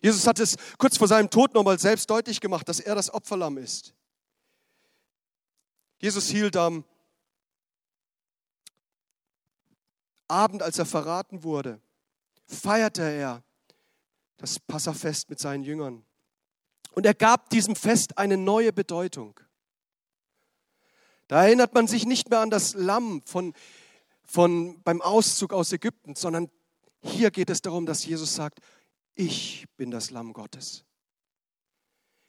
Jesus 0.00 0.26
hat 0.26 0.38
es 0.38 0.56
kurz 0.78 0.96
vor 0.96 1.08
seinem 1.08 1.30
Tod 1.30 1.54
nochmal 1.54 1.78
selbst 1.78 2.08
deutlich 2.08 2.40
gemacht, 2.40 2.68
dass 2.68 2.80
er 2.80 2.94
das 2.94 3.12
Opferlamm 3.12 3.58
ist. 3.58 3.94
Jesus 6.00 6.28
hielt 6.28 6.56
am 6.56 6.84
Abend, 10.28 10.62
als 10.62 10.78
er 10.78 10.86
verraten 10.86 11.42
wurde, 11.42 11.80
feierte 12.46 13.02
er 13.02 13.42
das 14.36 14.60
Passafest 14.60 15.30
mit 15.30 15.40
seinen 15.40 15.64
Jüngern. 15.64 16.04
Und 16.92 17.06
er 17.06 17.14
gab 17.14 17.50
diesem 17.50 17.74
Fest 17.74 18.18
eine 18.18 18.36
neue 18.36 18.72
Bedeutung. 18.72 19.40
Da 21.26 21.44
erinnert 21.44 21.74
man 21.74 21.86
sich 21.86 22.06
nicht 22.06 22.30
mehr 22.30 22.40
an 22.40 22.50
das 22.50 22.74
Lamm 22.74 23.22
von, 23.24 23.54
von, 24.24 24.82
beim 24.82 25.02
Auszug 25.02 25.52
aus 25.52 25.72
Ägypten, 25.72 26.14
sondern 26.14 26.50
hier 27.02 27.30
geht 27.30 27.50
es 27.50 27.60
darum, 27.60 27.86
dass 27.86 28.04
Jesus 28.04 28.34
sagt, 28.34 28.60
ich 29.18 29.66
bin 29.76 29.90
das 29.90 30.10
Lamm 30.10 30.32
Gottes. 30.32 30.84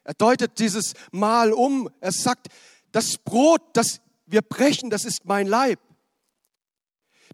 Er 0.04 0.16
deutet 0.16 0.58
dieses 0.60 0.94
Mal 1.12 1.54
um. 1.54 1.90
Er 2.00 2.12
sagt, 2.12 2.48
das 2.92 3.18
Brot, 3.18 3.62
das 3.74 4.02
wir 4.26 4.42
brechen, 4.42 4.90
das 4.90 5.06
ist 5.06 5.26
mein 5.26 5.48
Leib. 5.48 5.80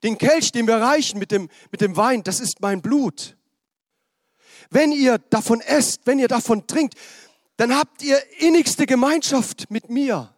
Den 0.03 0.17
Kelch, 0.17 0.51
den 0.51 0.67
wir 0.67 0.77
reichen 0.77 1.19
mit 1.19 1.31
dem, 1.31 1.49
mit 1.71 1.79
dem 1.79 1.95
Wein, 1.95 2.21
das 2.23 2.41
ist 2.41 2.59
mein 2.59 2.81
Blut. 2.81 3.37
Wenn 4.69 4.91
ihr 4.91 5.19
davon 5.19 5.61
esst, 5.61 6.01
wenn 6.05 6.19
ihr 6.19 6.27
davon 6.27 6.67
trinkt, 6.67 6.95
dann 7.55 7.73
habt 7.73 8.03
ihr 8.03 8.21
innigste 8.39 8.85
Gemeinschaft 8.85 9.71
mit 9.71 9.89
mir. 9.89 10.35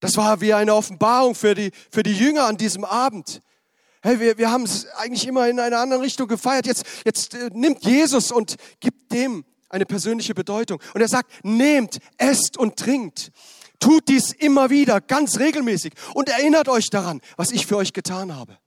Das 0.00 0.16
war 0.18 0.40
wie 0.42 0.52
eine 0.52 0.74
Offenbarung 0.74 1.34
für 1.34 1.54
die, 1.54 1.70
für 1.90 2.02
die 2.02 2.14
Jünger 2.14 2.44
an 2.44 2.58
diesem 2.58 2.84
Abend. 2.84 3.40
Hey, 4.04 4.18
wir, 4.18 4.36
wir 4.36 4.50
haben 4.50 4.64
es 4.64 4.86
eigentlich 4.96 5.28
immer 5.28 5.48
in 5.48 5.60
einer 5.60 5.78
anderen 5.78 6.02
Richtung 6.02 6.26
gefeiert. 6.26 6.66
Jetzt, 6.66 6.84
jetzt 7.04 7.34
äh, 7.34 7.50
nimmt 7.52 7.84
Jesus 7.84 8.32
und 8.32 8.56
gibt 8.80 9.12
dem 9.12 9.44
eine 9.68 9.86
persönliche 9.86 10.34
Bedeutung. 10.34 10.82
Und 10.92 11.00
er 11.00 11.08
sagt, 11.08 11.32
nehmt, 11.44 11.98
esst 12.18 12.58
und 12.58 12.76
trinkt. 12.76 13.30
Tut 13.78 14.08
dies 14.08 14.32
immer 14.32 14.70
wieder, 14.70 15.00
ganz 15.00 15.38
regelmäßig. 15.38 15.94
Und 16.14 16.28
erinnert 16.28 16.68
euch 16.68 16.90
daran, 16.90 17.20
was 17.36 17.52
ich 17.52 17.66
für 17.66 17.76
euch 17.76 17.92
getan 17.92 18.34
habe. 18.34 18.58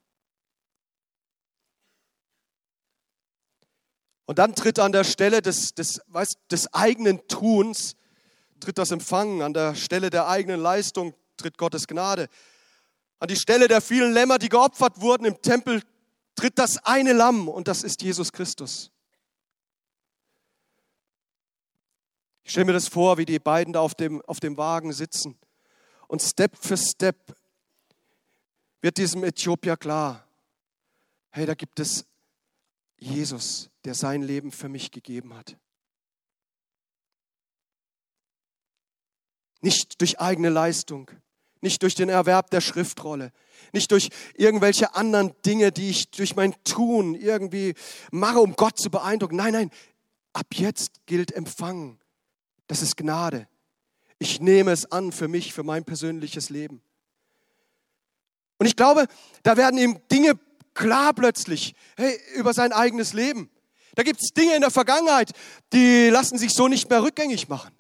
Und 4.26 4.40
dann 4.40 4.56
tritt 4.56 4.80
an 4.80 4.94
der 4.94 5.04
Stelle 5.04 5.42
des, 5.42 5.76
des, 5.76 6.02
weißt, 6.08 6.38
des 6.50 6.74
eigenen 6.74 7.28
Tuns, 7.28 7.98
tritt 8.62 8.78
das 8.78 8.92
Empfangen, 8.92 9.42
an 9.42 9.54
der 9.54 9.76
Stelle 9.76 10.10
der 10.10 10.28
eigenen 10.28 10.62
Leistung 10.62 11.14
tritt 11.36 11.58
Gottes 11.58 11.88
Gnade. 11.88 12.30
An 13.20 13.28
die 13.28 13.36
Stelle 13.36 13.68
der 13.68 13.82
vielen 13.82 14.14
Lämmer, 14.14 14.38
die 14.38 14.50
geopfert 14.50 15.02
wurden 15.02 15.26
im 15.26 15.42
Tempel, 15.42 15.82
tritt 16.36 16.60
das 16.60 16.78
eine 16.86 17.14
Lamm 17.14 17.48
und 17.48 17.68
das 17.68 17.84
ist 17.84 18.02
Jesus 18.02 18.32
Christus. 18.32 18.92
Ich 22.44 22.52
stelle 22.52 22.66
mir 22.66 22.74
das 22.74 22.88
vor, 22.88 23.18
wie 23.18 23.26
die 23.26 23.40
beiden 23.40 23.74
da 23.74 23.80
auf 23.80 23.96
dem, 23.96 24.22
auf 24.24 24.40
dem 24.40 24.58
Wagen 24.58 24.94
sitzen 24.94 25.38
und 26.08 26.22
Step 26.22 26.58
für 26.58 26.78
Step 26.78 27.36
wird 28.82 28.98
diesem 28.98 29.24
Äthiopier 29.24 29.78
klar, 29.78 30.28
hey, 31.32 31.46
da 31.46 31.56
gibt 31.56 31.80
es 31.80 32.06
Jesus, 32.98 33.70
der 33.84 33.96
sein 33.96 34.22
Leben 34.22 34.52
für 34.52 34.70
mich 34.70 34.92
gegeben 34.92 35.34
hat. 35.34 35.58
Nicht 39.62 40.00
durch 40.02 40.20
eigene 40.20 40.50
Leistung, 40.50 41.10
nicht 41.66 41.82
durch 41.82 41.96
den 41.96 42.10
Erwerb 42.10 42.52
der 42.52 42.62
Schriftrolle, 42.62 43.32
nicht 43.74 43.92
durch 43.92 44.10
irgendwelche 44.36 44.96
anderen 44.96 45.34
Dinge, 45.44 45.72
die 45.72 45.90
ich 45.90 46.12
durch 46.12 46.36
mein 46.36 46.54
Tun 46.64 47.16
irgendwie 47.16 47.74
mache, 48.12 48.40
um 48.40 48.56
Gott 48.56 48.78
zu 48.78 48.92
beeindrucken. 48.92 49.36
Nein, 49.36 49.54
nein, 49.54 49.72
ab 50.32 50.46
jetzt 50.54 51.06
gilt 51.08 51.32
Empfangen. 51.34 52.00
Das 52.68 52.84
ist 52.84 52.98
Gnade. 52.98 53.48
Ich 54.20 54.40
nehme 54.40 54.72
es 54.72 54.92
an 54.92 55.12
für 55.12 55.28
mich, 55.28 55.54
für 55.54 55.64
mein 55.64 55.84
persönliches 55.84 56.50
Leben. 56.50 56.82
Und 58.60 58.68
ich 58.68 58.76
glaube, 58.76 59.08
da 59.42 59.58
werden 59.58 59.80
ihm 59.80 60.00
Dinge 60.12 60.40
klar 60.76 61.14
plötzlich 61.14 61.74
hey, 61.98 62.18
über 62.36 62.54
sein 62.54 62.74
eigenes 62.74 63.14
Leben. 63.14 63.50
Da 63.96 64.04
gibt 64.04 64.22
es 64.22 64.34
Dinge 64.34 64.56
in 64.56 64.62
der 64.62 64.72
Vergangenheit, 64.72 65.32
die 65.74 66.10
lassen 66.10 66.38
sich 66.38 66.54
so 66.54 66.68
nicht 66.68 66.90
mehr 66.90 67.02
rückgängig 67.02 67.50
machen. 67.50 67.74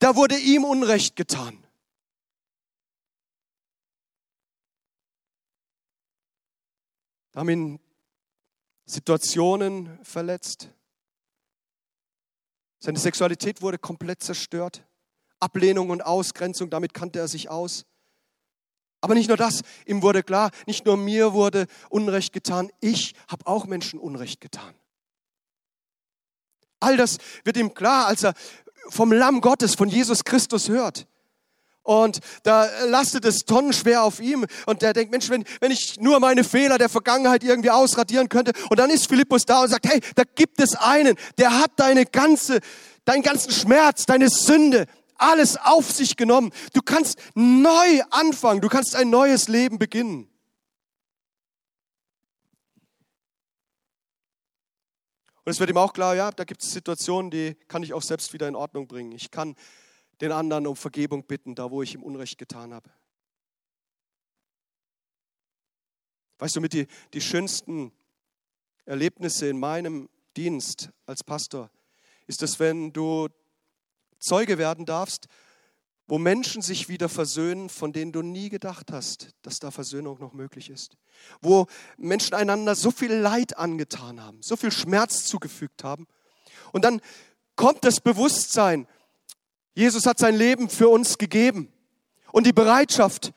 Da 0.00 0.16
wurde 0.16 0.36
ihm 0.36 0.64
Unrecht 0.64 1.14
getan. 1.14 1.65
Haben 7.36 7.48
ihn 7.50 7.80
Situationen 8.86 10.02
verletzt. 10.02 10.70
Seine 12.78 12.98
Sexualität 12.98 13.62
wurde 13.62 13.78
komplett 13.78 14.22
zerstört. 14.22 14.84
Ablehnung 15.38 15.90
und 15.90 16.02
Ausgrenzung, 16.02 16.70
damit 16.70 16.94
kannte 16.94 17.18
er 17.18 17.28
sich 17.28 17.50
aus. 17.50 17.84
Aber 19.00 19.14
nicht 19.14 19.28
nur 19.28 19.36
das, 19.36 19.62
ihm 19.84 20.02
wurde 20.02 20.22
klar, 20.22 20.50
nicht 20.66 20.86
nur 20.86 20.96
mir 20.96 21.34
wurde 21.34 21.66
Unrecht 21.90 22.32
getan, 22.32 22.70
ich 22.80 23.14
habe 23.28 23.46
auch 23.46 23.66
Menschen 23.66 23.98
Unrecht 23.98 24.40
getan. 24.40 24.74
All 26.80 26.96
das 26.96 27.18
wird 27.44 27.56
ihm 27.56 27.74
klar, 27.74 28.06
als 28.06 28.24
er 28.24 28.34
vom 28.88 29.12
Lamm 29.12 29.40
Gottes, 29.40 29.74
von 29.74 29.88
Jesus 29.88 30.24
Christus 30.24 30.68
hört. 30.68 31.06
Und 31.86 32.18
da 32.42 32.68
lastet 32.86 33.24
es 33.24 33.44
tonnenschwer 33.44 34.02
auf 34.02 34.18
ihm. 34.18 34.44
Und 34.66 34.82
der 34.82 34.92
denkt, 34.92 35.12
Mensch, 35.12 35.30
wenn, 35.30 35.44
wenn 35.60 35.70
ich 35.70 36.00
nur 36.00 36.18
meine 36.18 36.42
Fehler 36.42 36.78
der 36.78 36.88
Vergangenheit 36.88 37.44
irgendwie 37.44 37.70
ausradieren 37.70 38.28
könnte. 38.28 38.52
Und 38.70 38.80
dann 38.80 38.90
ist 38.90 39.08
Philippus 39.08 39.46
da 39.46 39.62
und 39.62 39.68
sagt, 39.68 39.86
hey, 39.86 40.00
da 40.16 40.24
gibt 40.34 40.60
es 40.60 40.74
einen, 40.74 41.16
der 41.38 41.60
hat 41.60 41.70
deine 41.76 42.04
ganze, 42.04 42.58
deinen 43.04 43.22
ganzen 43.22 43.52
Schmerz, 43.52 44.04
deine 44.04 44.28
Sünde, 44.28 44.86
alles 45.16 45.56
auf 45.56 45.92
sich 45.92 46.16
genommen. 46.16 46.52
Du 46.72 46.82
kannst 46.82 47.18
neu 47.34 48.02
anfangen. 48.10 48.60
Du 48.60 48.68
kannst 48.68 48.96
ein 48.96 49.08
neues 49.08 49.46
Leben 49.46 49.78
beginnen. 49.78 50.28
Und 55.44 55.52
es 55.52 55.60
wird 55.60 55.70
ihm 55.70 55.76
auch 55.76 55.92
klar, 55.92 56.16
ja, 56.16 56.32
da 56.32 56.42
gibt 56.42 56.64
es 56.64 56.72
Situationen, 56.72 57.30
die 57.30 57.54
kann 57.68 57.84
ich 57.84 57.94
auch 57.94 58.02
selbst 58.02 58.32
wieder 58.32 58.48
in 58.48 58.56
Ordnung 58.56 58.88
bringen. 58.88 59.12
Ich 59.12 59.30
kann 59.30 59.54
den 60.20 60.32
anderen 60.32 60.66
um 60.66 60.76
Vergebung 60.76 61.24
bitten, 61.24 61.54
da 61.54 61.70
wo 61.70 61.82
ich 61.82 61.94
ihm 61.94 62.02
Unrecht 62.02 62.38
getan 62.38 62.72
habe. 62.72 62.90
Weißt 66.38 66.56
du, 66.56 66.60
mit 66.60 66.72
die, 66.72 66.86
die 67.14 67.20
schönsten 67.20 67.92
Erlebnisse 68.84 69.48
in 69.48 69.58
meinem 69.58 70.08
Dienst 70.36 70.90
als 71.06 71.24
Pastor 71.24 71.70
ist 72.26 72.42
es, 72.42 72.58
wenn 72.58 72.92
du 72.92 73.28
Zeuge 74.18 74.58
werden 74.58 74.84
darfst, 74.86 75.28
wo 76.08 76.18
Menschen 76.18 76.62
sich 76.62 76.88
wieder 76.88 77.08
versöhnen, 77.08 77.68
von 77.68 77.92
denen 77.92 78.12
du 78.12 78.22
nie 78.22 78.48
gedacht 78.48 78.92
hast, 78.92 79.30
dass 79.42 79.58
da 79.58 79.70
Versöhnung 79.70 80.18
noch 80.20 80.32
möglich 80.32 80.70
ist. 80.70 80.96
Wo 81.40 81.66
Menschen 81.96 82.34
einander 82.34 82.74
so 82.74 82.90
viel 82.90 83.12
Leid 83.12 83.56
angetan 83.56 84.22
haben, 84.22 84.40
so 84.42 84.56
viel 84.56 84.70
Schmerz 84.70 85.24
zugefügt 85.24 85.82
haben. 85.82 86.06
Und 86.72 86.84
dann 86.84 87.00
kommt 87.56 87.84
das 87.84 88.00
Bewusstsein, 88.00 88.86
Jesus 89.76 90.06
hat 90.06 90.18
sein 90.18 90.34
Leben 90.34 90.70
für 90.70 90.88
uns 90.88 91.18
gegeben. 91.18 91.70
Und 92.32 92.46
die 92.46 92.54
Bereitschaft, 92.54 93.32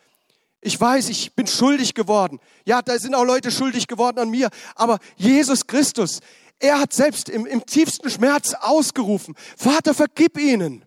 ich 0.61 0.79
weiß, 0.79 1.09
ich 1.09 1.35
bin 1.35 1.45
schuldig 1.47 1.93
geworden. 1.93 2.39
Ja, 2.65 2.81
da 2.81 2.97
sind 2.97 3.13
auch 3.13 3.25
Leute 3.25 3.51
schuldig 3.51 3.87
geworden 3.87 4.19
an 4.19 4.29
mir. 4.29 4.49
Aber 4.75 4.99
Jesus 5.17 5.67
Christus, 5.67 6.21
er 6.57 6.79
hat 6.79 6.93
selbst 6.93 7.27
im, 7.27 7.45
im 7.45 7.65
tiefsten 7.65 8.09
Schmerz 8.09 8.53
ausgerufen, 8.53 9.35
Vater, 9.57 9.93
vergib 9.93 10.37
ihnen. 10.39 10.85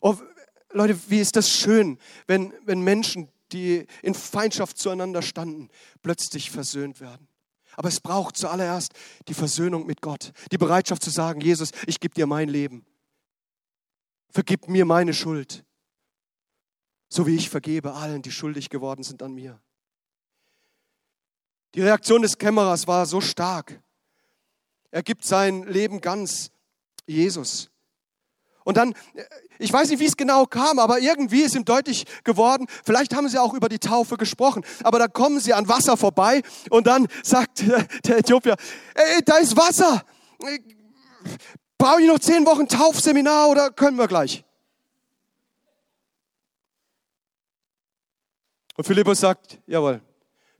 Oh, 0.00 0.16
Leute, 0.72 0.98
wie 1.08 1.20
ist 1.20 1.36
das 1.36 1.50
schön, 1.50 1.98
wenn, 2.26 2.54
wenn 2.64 2.80
Menschen, 2.80 3.28
die 3.52 3.86
in 4.02 4.14
Feindschaft 4.14 4.78
zueinander 4.78 5.20
standen, 5.20 5.68
plötzlich 6.02 6.50
versöhnt 6.50 7.00
werden. 7.00 7.28
Aber 7.76 7.88
es 7.88 8.00
braucht 8.00 8.38
zuallererst 8.38 8.92
die 9.28 9.34
Versöhnung 9.34 9.84
mit 9.84 10.00
Gott, 10.00 10.32
die 10.50 10.58
Bereitschaft 10.58 11.02
zu 11.02 11.10
sagen, 11.10 11.42
Jesus, 11.42 11.72
ich 11.86 12.00
gebe 12.00 12.14
dir 12.14 12.26
mein 12.26 12.48
Leben. 12.48 12.86
Vergib 14.30 14.68
mir 14.68 14.84
meine 14.84 15.12
Schuld, 15.12 15.64
so 17.08 17.26
wie 17.26 17.34
ich 17.34 17.50
vergebe 17.50 17.94
allen, 17.94 18.22
die 18.22 18.30
schuldig 18.30 18.70
geworden 18.70 19.02
sind 19.02 19.22
an 19.22 19.34
mir. 19.34 19.60
Die 21.74 21.82
Reaktion 21.82 22.22
des 22.22 22.38
Kämmerers 22.38 22.86
war 22.86 23.06
so 23.06 23.20
stark. 23.20 23.80
Er 24.90 25.02
gibt 25.02 25.24
sein 25.24 25.64
Leben 25.64 26.00
ganz 26.00 26.50
Jesus. 27.06 27.70
Und 28.64 28.76
dann, 28.76 28.94
ich 29.58 29.72
weiß 29.72 29.88
nicht, 29.88 30.00
wie 30.00 30.06
es 30.06 30.16
genau 30.16 30.46
kam, 30.46 30.78
aber 30.78 31.00
irgendwie 31.00 31.42
ist 31.42 31.54
ihm 31.54 31.64
deutlich 31.64 32.04
geworden, 32.24 32.66
vielleicht 32.84 33.14
haben 33.14 33.28
sie 33.28 33.38
auch 33.38 33.54
über 33.54 33.68
die 33.68 33.78
Taufe 33.78 34.16
gesprochen, 34.16 34.64
aber 34.82 34.98
da 34.98 35.08
kommen 35.08 35.40
sie 35.40 35.54
an 35.54 35.66
Wasser 35.68 35.96
vorbei 35.96 36.42
und 36.68 36.86
dann 36.86 37.08
sagt 37.22 37.64
der 38.04 38.18
Äthiopier, 38.18 38.56
ey, 38.94 39.22
da 39.24 39.38
ist 39.38 39.56
Wasser, 39.56 40.04
Brauche 41.80 42.02
ich 42.02 42.08
noch 42.08 42.18
zehn 42.18 42.44
Wochen 42.44 42.68
Taufseminar 42.68 43.48
oder 43.48 43.70
können 43.70 43.96
wir 43.96 44.06
gleich? 44.06 44.44
Und 48.76 48.86
Philippus 48.86 49.20
sagt, 49.20 49.58
jawohl, 49.66 50.02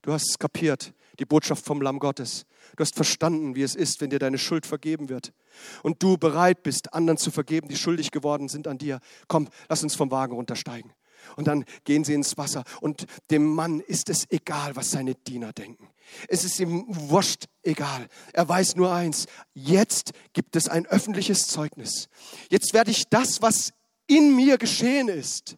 du 0.01 0.15
hast 0.15 0.31
es 0.31 0.39
kapiert, 0.39 0.95
die 1.19 1.27
Botschaft 1.27 1.63
vom 1.63 1.83
Lamm 1.83 1.99
Gottes. 1.99 2.47
Du 2.75 2.81
hast 2.81 2.95
verstanden, 2.95 3.55
wie 3.55 3.61
es 3.61 3.75
ist, 3.75 4.01
wenn 4.01 4.09
dir 4.09 4.19
deine 4.19 4.39
Schuld 4.39 4.65
vergeben 4.65 5.11
wird. 5.11 5.35
Und 5.83 6.03
du 6.03 6.17
bereit 6.17 6.63
bist, 6.63 6.95
anderen 6.95 7.19
zu 7.19 7.31
vergeben, 7.31 7.69
die 7.69 7.77
schuldig 7.77 8.13
geworden 8.13 8.49
sind 8.49 8.67
an 8.67 8.79
dir. 8.79 8.99
Komm, 9.29 9.49
lass 9.69 9.83
uns 9.83 9.95
vom 9.95 10.11
Wagen 10.11 10.33
runtersteigen. 10.33 10.91
Und 11.37 11.47
dann 11.47 11.65
gehen 11.85 12.05
sie 12.05 12.15
ins 12.15 12.37
Wasser. 12.37 12.65
Und 12.81 13.07
dem 13.31 13.47
Mann 13.47 13.81
ist 13.81 14.09
es 14.09 14.27
egal, 14.31 14.77
was 14.77 14.91
seine 14.91 15.15
Diener 15.15 15.53
denken. 15.53 15.89
Es 16.29 16.45
ist 16.45 16.59
ihm 16.59 16.85
wurscht 16.89 17.47
egal. 17.63 18.09
Er 18.33 18.49
weiß 18.49 18.77
nur 18.77 18.93
eins. 18.93 19.27
Jetzt 19.55 20.13
gibt 20.33 20.57
es 20.57 20.69
ein 20.69 20.87
öffentliches 20.87 21.49
Zeugnis. 21.49 22.09
Jetzt 22.51 22.73
werde 22.73 22.91
ich 22.91 23.09
das, 23.09 23.43
was 23.43 23.73
in 24.07 24.35
mir 24.35 24.59
geschehen 24.59 25.09
ist, 25.09 25.57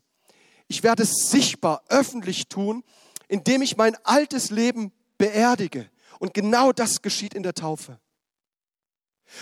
ich 0.68 0.83
werde 0.83 1.03
es 1.03 1.31
sichtbar, 1.31 1.83
öffentlich 1.88 2.48
tun, 2.48 2.85
indem 3.29 3.62
ich 3.62 3.77
mein 3.77 3.96
altes 4.05 4.51
Leben 4.51 4.92
beerdige. 5.18 5.90
Und 6.18 6.35
genau 6.35 6.72
das 6.72 7.03
geschieht 7.03 7.35
in 7.35 7.42
der 7.42 7.55
Taufe. 7.55 7.98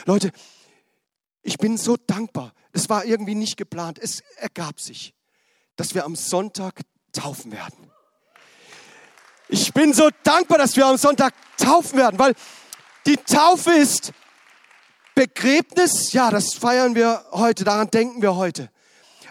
Leute, 0.07 0.31
ich 1.43 1.59
bin 1.59 1.77
so 1.77 1.97
dankbar. 1.97 2.53
Es 2.73 2.89
war 2.89 3.05
irgendwie 3.05 3.35
nicht 3.35 3.57
geplant. 3.57 3.99
Es 3.99 4.21
ergab 4.37 4.81
sich, 4.81 5.15
dass 5.81 5.95
wir 5.95 6.05
am 6.05 6.15
Sonntag 6.15 6.75
taufen 7.11 7.53
werden. 7.53 7.91
Ich 9.49 9.73
bin 9.73 9.95
so 9.95 10.11
dankbar, 10.25 10.59
dass 10.59 10.77
wir 10.77 10.85
am 10.85 10.99
Sonntag 10.99 11.33
taufen 11.57 11.99
werden, 11.99 12.19
weil 12.19 12.35
die 13.07 13.17
Taufe 13.17 13.73
ist 13.73 14.13
Begräbnis. 15.15 16.13
Ja, 16.13 16.31
das 16.31 16.53
feiern 16.53 16.95
wir 16.95 17.25
heute, 17.33 17.65
daran 17.65 17.91
denken 17.91 18.21
wir 18.21 18.37
heute. 18.37 18.69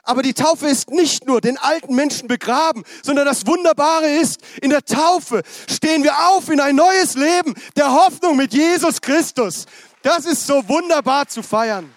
Aber 0.01 0.23
die 0.23 0.33
Taufe 0.33 0.67
ist 0.67 0.89
nicht 0.89 1.27
nur 1.27 1.39
den 1.39 1.59
alten 1.59 1.93
Menschen 1.93 2.27
begraben, 2.27 2.83
sondern 3.03 3.27
das 3.27 3.45
Wunderbare 3.45 4.09
ist, 4.09 4.39
in 4.59 4.71
der 4.71 4.83
Taufe 4.83 5.43
stehen 5.69 6.03
wir 6.03 6.29
auf 6.29 6.49
in 6.49 6.59
ein 6.59 6.75
neues 6.75 7.13
Leben 7.13 7.53
der 7.75 7.93
Hoffnung 7.93 8.35
mit 8.35 8.55
Jesus 8.55 9.01
Christus. 9.01 9.67
Das 10.01 10.25
ist 10.25 10.47
so 10.47 10.67
wunderbar 10.67 11.27
zu 11.27 11.43
feiern. 11.43 11.93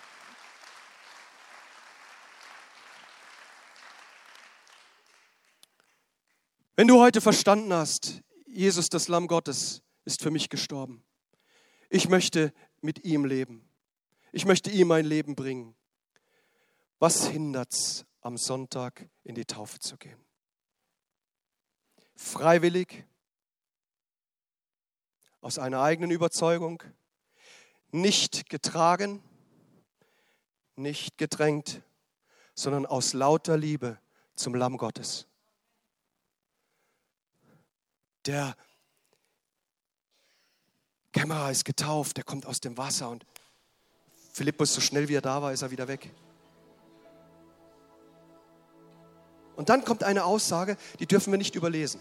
Wenn 6.74 6.88
du 6.88 6.98
heute 6.98 7.20
verstanden 7.20 7.70
hast, 7.74 8.22
Jesus, 8.46 8.88
das 8.88 9.08
Lamm 9.08 9.26
Gottes, 9.26 9.82
ist 10.06 10.22
für 10.22 10.30
mich 10.30 10.48
gestorben. 10.48 11.04
Ich 11.90 12.08
möchte 12.08 12.54
mit 12.80 13.04
ihm 13.04 13.26
leben. 13.26 13.68
Ich 14.32 14.46
möchte 14.46 14.70
ihm 14.70 14.88
mein 14.88 15.04
Leben 15.04 15.36
bringen. 15.36 15.76
Was 16.98 17.26
hindert's, 17.26 18.06
am 18.22 18.38
Sonntag 18.38 19.06
in 19.22 19.34
die 19.34 19.44
Taufe 19.44 19.80
zu 19.80 19.98
gehen? 19.98 20.18
Freiwillig, 22.16 23.04
aus 25.42 25.58
einer 25.58 25.82
eigenen 25.82 26.10
Überzeugung, 26.10 26.82
nicht 27.90 28.48
getragen, 28.48 29.22
nicht 30.76 31.18
gedrängt, 31.18 31.82
sondern 32.54 32.86
aus 32.86 33.12
lauter 33.12 33.58
Liebe 33.58 34.00
zum 34.34 34.54
Lamm 34.54 34.78
Gottes. 34.78 35.26
Der 38.26 38.54
Kämmerer 41.12 41.50
ist 41.50 41.64
getauft, 41.64 42.16
der 42.16 42.24
kommt 42.24 42.46
aus 42.46 42.60
dem 42.60 42.76
Wasser 42.76 43.10
und 43.10 43.26
Philippus, 44.32 44.72
so 44.72 44.80
schnell 44.80 45.08
wie 45.08 45.14
er 45.14 45.20
da 45.20 45.42
war, 45.42 45.52
ist 45.52 45.62
er 45.62 45.70
wieder 45.70 45.88
weg. 45.88 46.10
Und 49.56 49.68
dann 49.68 49.84
kommt 49.84 50.04
eine 50.04 50.24
Aussage, 50.24 50.76
die 50.98 51.06
dürfen 51.06 51.32
wir 51.32 51.38
nicht 51.38 51.54
überlesen. 51.54 52.00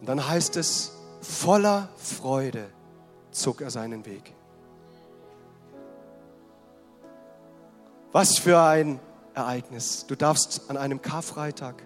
Und 0.00 0.08
dann 0.08 0.28
heißt 0.28 0.56
es, 0.56 0.92
voller 1.20 1.88
Freude 1.96 2.70
zog 3.32 3.60
er 3.60 3.70
seinen 3.70 4.06
Weg. 4.06 4.32
Was 8.12 8.38
für 8.38 8.60
ein 8.60 9.00
Ereignis. 9.34 10.06
Du 10.06 10.14
darfst 10.14 10.70
an 10.70 10.76
einem 10.76 11.02
Karfreitag 11.02 11.82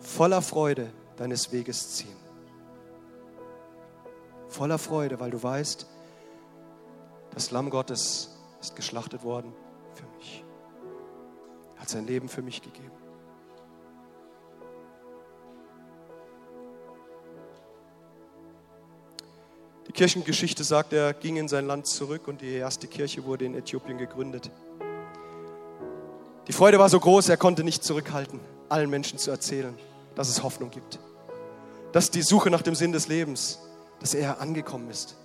voller 0.00 0.42
Freude 0.42 0.92
deines 1.22 1.52
Weges 1.52 1.94
ziehen. 1.94 2.16
Voller 4.48 4.76
Freude, 4.76 5.20
weil 5.20 5.30
du 5.30 5.40
weißt, 5.40 5.86
das 7.32 7.52
Lamm 7.52 7.70
Gottes 7.70 8.36
ist 8.60 8.74
geschlachtet 8.74 9.22
worden 9.22 9.52
für 9.94 10.04
mich. 10.16 10.44
Er 11.76 11.82
hat 11.82 11.88
sein 11.88 12.08
Leben 12.08 12.28
für 12.28 12.42
mich 12.42 12.60
gegeben. 12.60 12.90
Die 19.86 19.92
Kirchengeschichte 19.92 20.64
sagt, 20.64 20.92
er 20.92 21.14
ging 21.14 21.36
in 21.36 21.46
sein 21.46 21.68
Land 21.68 21.86
zurück 21.86 22.26
und 22.26 22.40
die 22.40 22.54
erste 22.54 22.88
Kirche 22.88 23.24
wurde 23.24 23.44
in 23.44 23.54
Äthiopien 23.54 23.96
gegründet. 23.96 24.50
Die 26.48 26.52
Freude 26.52 26.80
war 26.80 26.88
so 26.88 26.98
groß, 26.98 27.28
er 27.28 27.36
konnte 27.36 27.62
nicht 27.62 27.84
zurückhalten, 27.84 28.40
allen 28.68 28.90
Menschen 28.90 29.20
zu 29.20 29.30
erzählen, 29.30 29.78
dass 30.16 30.28
es 30.28 30.42
Hoffnung 30.42 30.72
gibt. 30.72 30.98
Dass 31.92 32.10
die 32.10 32.22
Suche 32.22 32.50
nach 32.50 32.62
dem 32.62 32.74
Sinn 32.74 32.92
des 32.92 33.08
Lebens, 33.08 33.58
dass 34.00 34.14
er 34.14 34.40
angekommen 34.40 34.90
ist, 34.90 35.16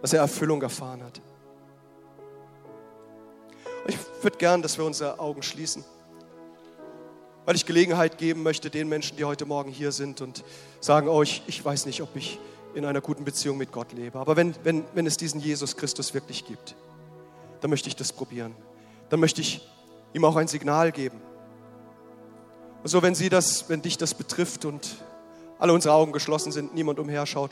dass 0.00 0.12
er 0.12 0.20
Erfüllung 0.20 0.62
erfahren 0.62 1.02
hat. 1.02 1.20
Ich 3.86 3.96
würde 4.22 4.38
gern, 4.38 4.62
dass 4.62 4.78
wir 4.78 4.84
unsere 4.84 5.18
Augen 5.18 5.42
schließen, 5.42 5.84
weil 7.44 7.56
ich 7.56 7.66
Gelegenheit 7.66 8.18
geben 8.18 8.42
möchte 8.42 8.70
den 8.70 8.88
Menschen, 8.88 9.16
die 9.16 9.24
heute 9.24 9.46
Morgen 9.46 9.70
hier 9.70 9.92
sind 9.92 10.20
und 10.20 10.44
sagen, 10.80 11.08
oh, 11.08 11.22
ich, 11.22 11.42
ich 11.46 11.64
weiß 11.64 11.86
nicht, 11.86 12.02
ob 12.02 12.14
ich 12.14 12.38
in 12.74 12.84
einer 12.84 13.00
guten 13.00 13.24
Beziehung 13.24 13.58
mit 13.58 13.72
Gott 13.72 13.92
lebe. 13.92 14.18
Aber 14.18 14.36
wenn, 14.36 14.54
wenn, 14.62 14.84
wenn 14.94 15.06
es 15.06 15.16
diesen 15.16 15.40
Jesus 15.40 15.76
Christus 15.76 16.14
wirklich 16.14 16.46
gibt, 16.46 16.76
dann 17.60 17.70
möchte 17.70 17.88
ich 17.88 17.96
das 17.96 18.12
probieren. 18.12 18.54
Dann 19.08 19.20
möchte 19.20 19.40
ich 19.40 19.68
ihm 20.12 20.24
auch 20.24 20.36
ein 20.36 20.48
Signal 20.48 20.92
geben. 20.92 21.20
Und 22.82 22.88
so, 22.88 23.02
wenn, 23.02 23.14
Sie 23.14 23.28
das, 23.28 23.68
wenn 23.68 23.82
dich 23.82 23.98
das 23.98 24.14
betrifft 24.14 24.64
und 24.64 24.96
alle 25.60 25.72
unsere 25.72 25.94
Augen 25.94 26.10
geschlossen 26.10 26.50
sind, 26.50 26.74
niemand 26.74 26.98
umherschaut, 26.98 27.50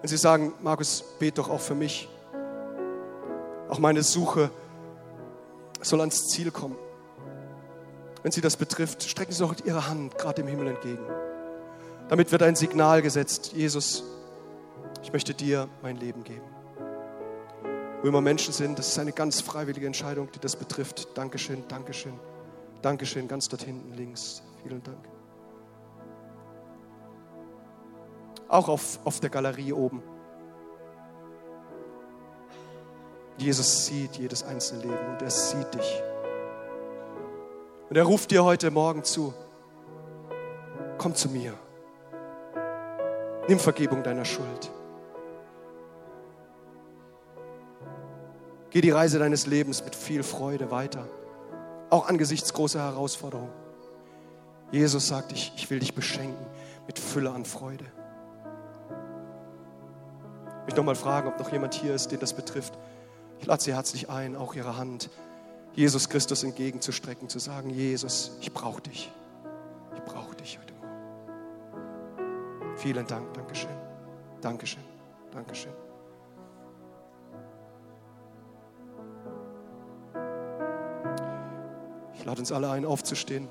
wenn 0.00 0.08
Sie 0.08 0.16
sagen, 0.16 0.52
Markus, 0.62 1.04
bet 1.18 1.36
doch 1.36 1.50
auch 1.50 1.60
für 1.60 1.74
mich. 1.74 2.08
Auch 3.68 3.80
meine 3.80 4.04
Suche 4.04 4.50
soll 5.82 6.00
ans 6.00 6.28
Ziel 6.28 6.52
kommen. 6.52 6.76
Wenn 8.22 8.30
Sie 8.30 8.40
das 8.40 8.56
betrifft, 8.56 9.02
strecken 9.02 9.32
Sie 9.32 9.40
doch 9.40 9.54
Ihre 9.64 9.88
Hand 9.88 10.16
gerade 10.16 10.42
im 10.42 10.48
Himmel 10.48 10.68
entgegen. 10.68 11.04
Damit 12.08 12.30
wird 12.30 12.44
ein 12.44 12.54
Signal 12.54 13.02
gesetzt. 13.02 13.52
Jesus, 13.52 14.04
ich 15.02 15.12
möchte 15.12 15.34
dir 15.34 15.68
mein 15.82 15.96
Leben 15.96 16.22
geben. 16.22 16.46
Wo 18.02 18.08
immer 18.08 18.20
Menschen 18.20 18.52
sind, 18.52 18.78
das 18.78 18.88
ist 18.88 18.98
eine 19.00 19.12
ganz 19.12 19.40
freiwillige 19.40 19.86
Entscheidung, 19.86 20.28
die 20.32 20.38
das 20.38 20.54
betrifft. 20.54 21.08
Dankeschön, 21.16 21.64
Dankeschön, 21.66 22.12
Dankeschön, 22.82 23.26
ganz 23.26 23.48
dort 23.48 23.62
hinten 23.62 23.92
links. 23.94 24.42
Vielen 24.62 24.82
Dank. 24.84 25.15
Auch 28.48 28.68
auf, 28.68 28.98
auf 29.04 29.20
der 29.20 29.30
Galerie 29.30 29.72
oben. 29.72 30.02
Jesus 33.38 33.86
sieht 33.86 34.16
jedes 34.16 34.44
einzelne 34.44 34.82
Leben 34.82 35.06
und 35.10 35.22
er 35.22 35.30
sieht 35.30 35.74
dich. 35.74 36.02
Und 37.88 37.96
er 37.96 38.04
ruft 38.04 38.30
dir 38.30 38.44
heute 38.44 38.70
Morgen 38.70 39.04
zu, 39.04 39.34
komm 40.98 41.14
zu 41.14 41.28
mir. 41.28 41.54
Nimm 43.48 43.58
Vergebung 43.58 44.02
deiner 44.02 44.24
Schuld. 44.24 44.70
Geh 48.70 48.80
die 48.80 48.90
Reise 48.90 49.18
deines 49.18 49.46
Lebens 49.46 49.84
mit 49.84 49.94
viel 49.94 50.22
Freude 50.22 50.70
weiter, 50.70 51.06
auch 51.90 52.08
angesichts 52.08 52.52
großer 52.52 52.80
Herausforderungen. 52.80 53.52
Jesus 54.72 55.08
sagt, 55.08 55.32
ich, 55.32 55.52
ich 55.56 55.70
will 55.70 55.78
dich 55.78 55.94
beschenken 55.94 56.44
mit 56.86 56.98
Fülle 56.98 57.30
an 57.30 57.44
Freude. 57.44 57.84
Ich 60.66 60.70
möchte 60.70 60.80
nochmal 60.80 60.96
fragen, 60.96 61.28
ob 61.28 61.38
noch 61.38 61.52
jemand 61.52 61.74
hier 61.74 61.94
ist, 61.94 62.10
den 62.10 62.18
das 62.18 62.32
betrifft. 62.32 62.76
Ich 63.38 63.46
lade 63.46 63.62
Sie 63.62 63.72
herzlich 63.72 64.10
ein, 64.10 64.34
auch 64.34 64.56
Ihre 64.56 64.76
Hand 64.76 65.10
Jesus 65.74 66.08
Christus 66.08 66.42
entgegenzustrecken, 66.42 67.28
zu 67.28 67.38
sagen, 67.38 67.70
Jesus, 67.70 68.36
ich 68.40 68.52
brauche 68.52 68.80
dich. 68.80 69.12
Ich 69.94 70.02
brauche 70.02 70.34
dich 70.34 70.58
heute. 70.58 70.74
Vielen 72.78 73.06
Dank, 73.06 73.32
Dankeschön. 73.34 73.70
Dankeschön, 74.40 74.82
Dankeschön. 75.30 75.72
Ich 82.14 82.24
lade 82.24 82.40
uns 82.40 82.50
alle 82.50 82.70
ein, 82.70 82.84
aufzustehen. 82.84 83.46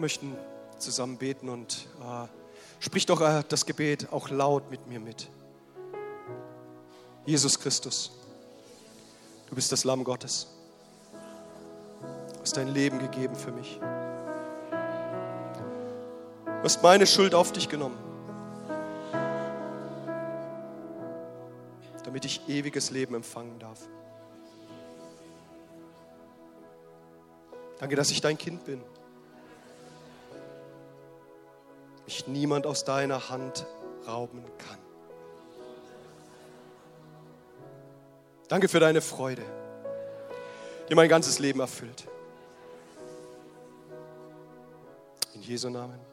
Möchten 0.00 0.36
zusammen 0.78 1.18
beten 1.18 1.48
und 1.48 1.86
äh, 2.00 2.26
Sprich 2.80 3.04
doch 3.04 3.20
äh, 3.20 3.44
das 3.46 3.66
Gebet 3.66 4.10
auch 4.10 4.30
laut 4.30 4.70
mit 4.70 4.86
mir 4.86 5.00
mit. 5.00 5.28
Jesus 7.26 7.60
Christus, 7.60 8.10
du 9.48 9.54
bist 9.54 9.70
das 9.70 9.84
Lamm 9.84 10.02
Gottes. 10.02 10.48
Du 12.32 12.40
hast 12.40 12.56
dein 12.56 12.68
Leben 12.68 12.98
gegeben 12.98 13.36
für 13.36 13.52
mich. 13.52 13.78
Du 16.46 16.64
hast 16.64 16.82
meine 16.82 17.06
Schuld 17.06 17.34
auf 17.34 17.52
dich 17.52 17.68
genommen. 17.68 17.98
damit 22.02 22.24
ich 22.24 22.48
ewiges 22.48 22.90
Leben 22.90 23.14
empfangen 23.14 23.60
darf. 23.60 23.78
Danke, 27.78 27.94
dass 27.94 28.10
ich 28.10 28.20
dein 28.20 28.36
Kind 28.36 28.64
bin. 28.64 28.82
Mich 32.20 32.26
niemand 32.26 32.66
aus 32.66 32.84
deiner 32.84 33.30
Hand 33.30 33.66
rauben 34.06 34.44
kann. 34.58 34.76
Danke 38.48 38.68
für 38.68 38.78
deine 38.78 39.00
Freude, 39.00 39.42
die 40.90 40.94
mein 40.94 41.08
ganzes 41.08 41.38
Leben 41.38 41.60
erfüllt. 41.60 42.06
In 45.34 45.40
Jesu 45.40 45.70
Namen. 45.70 46.09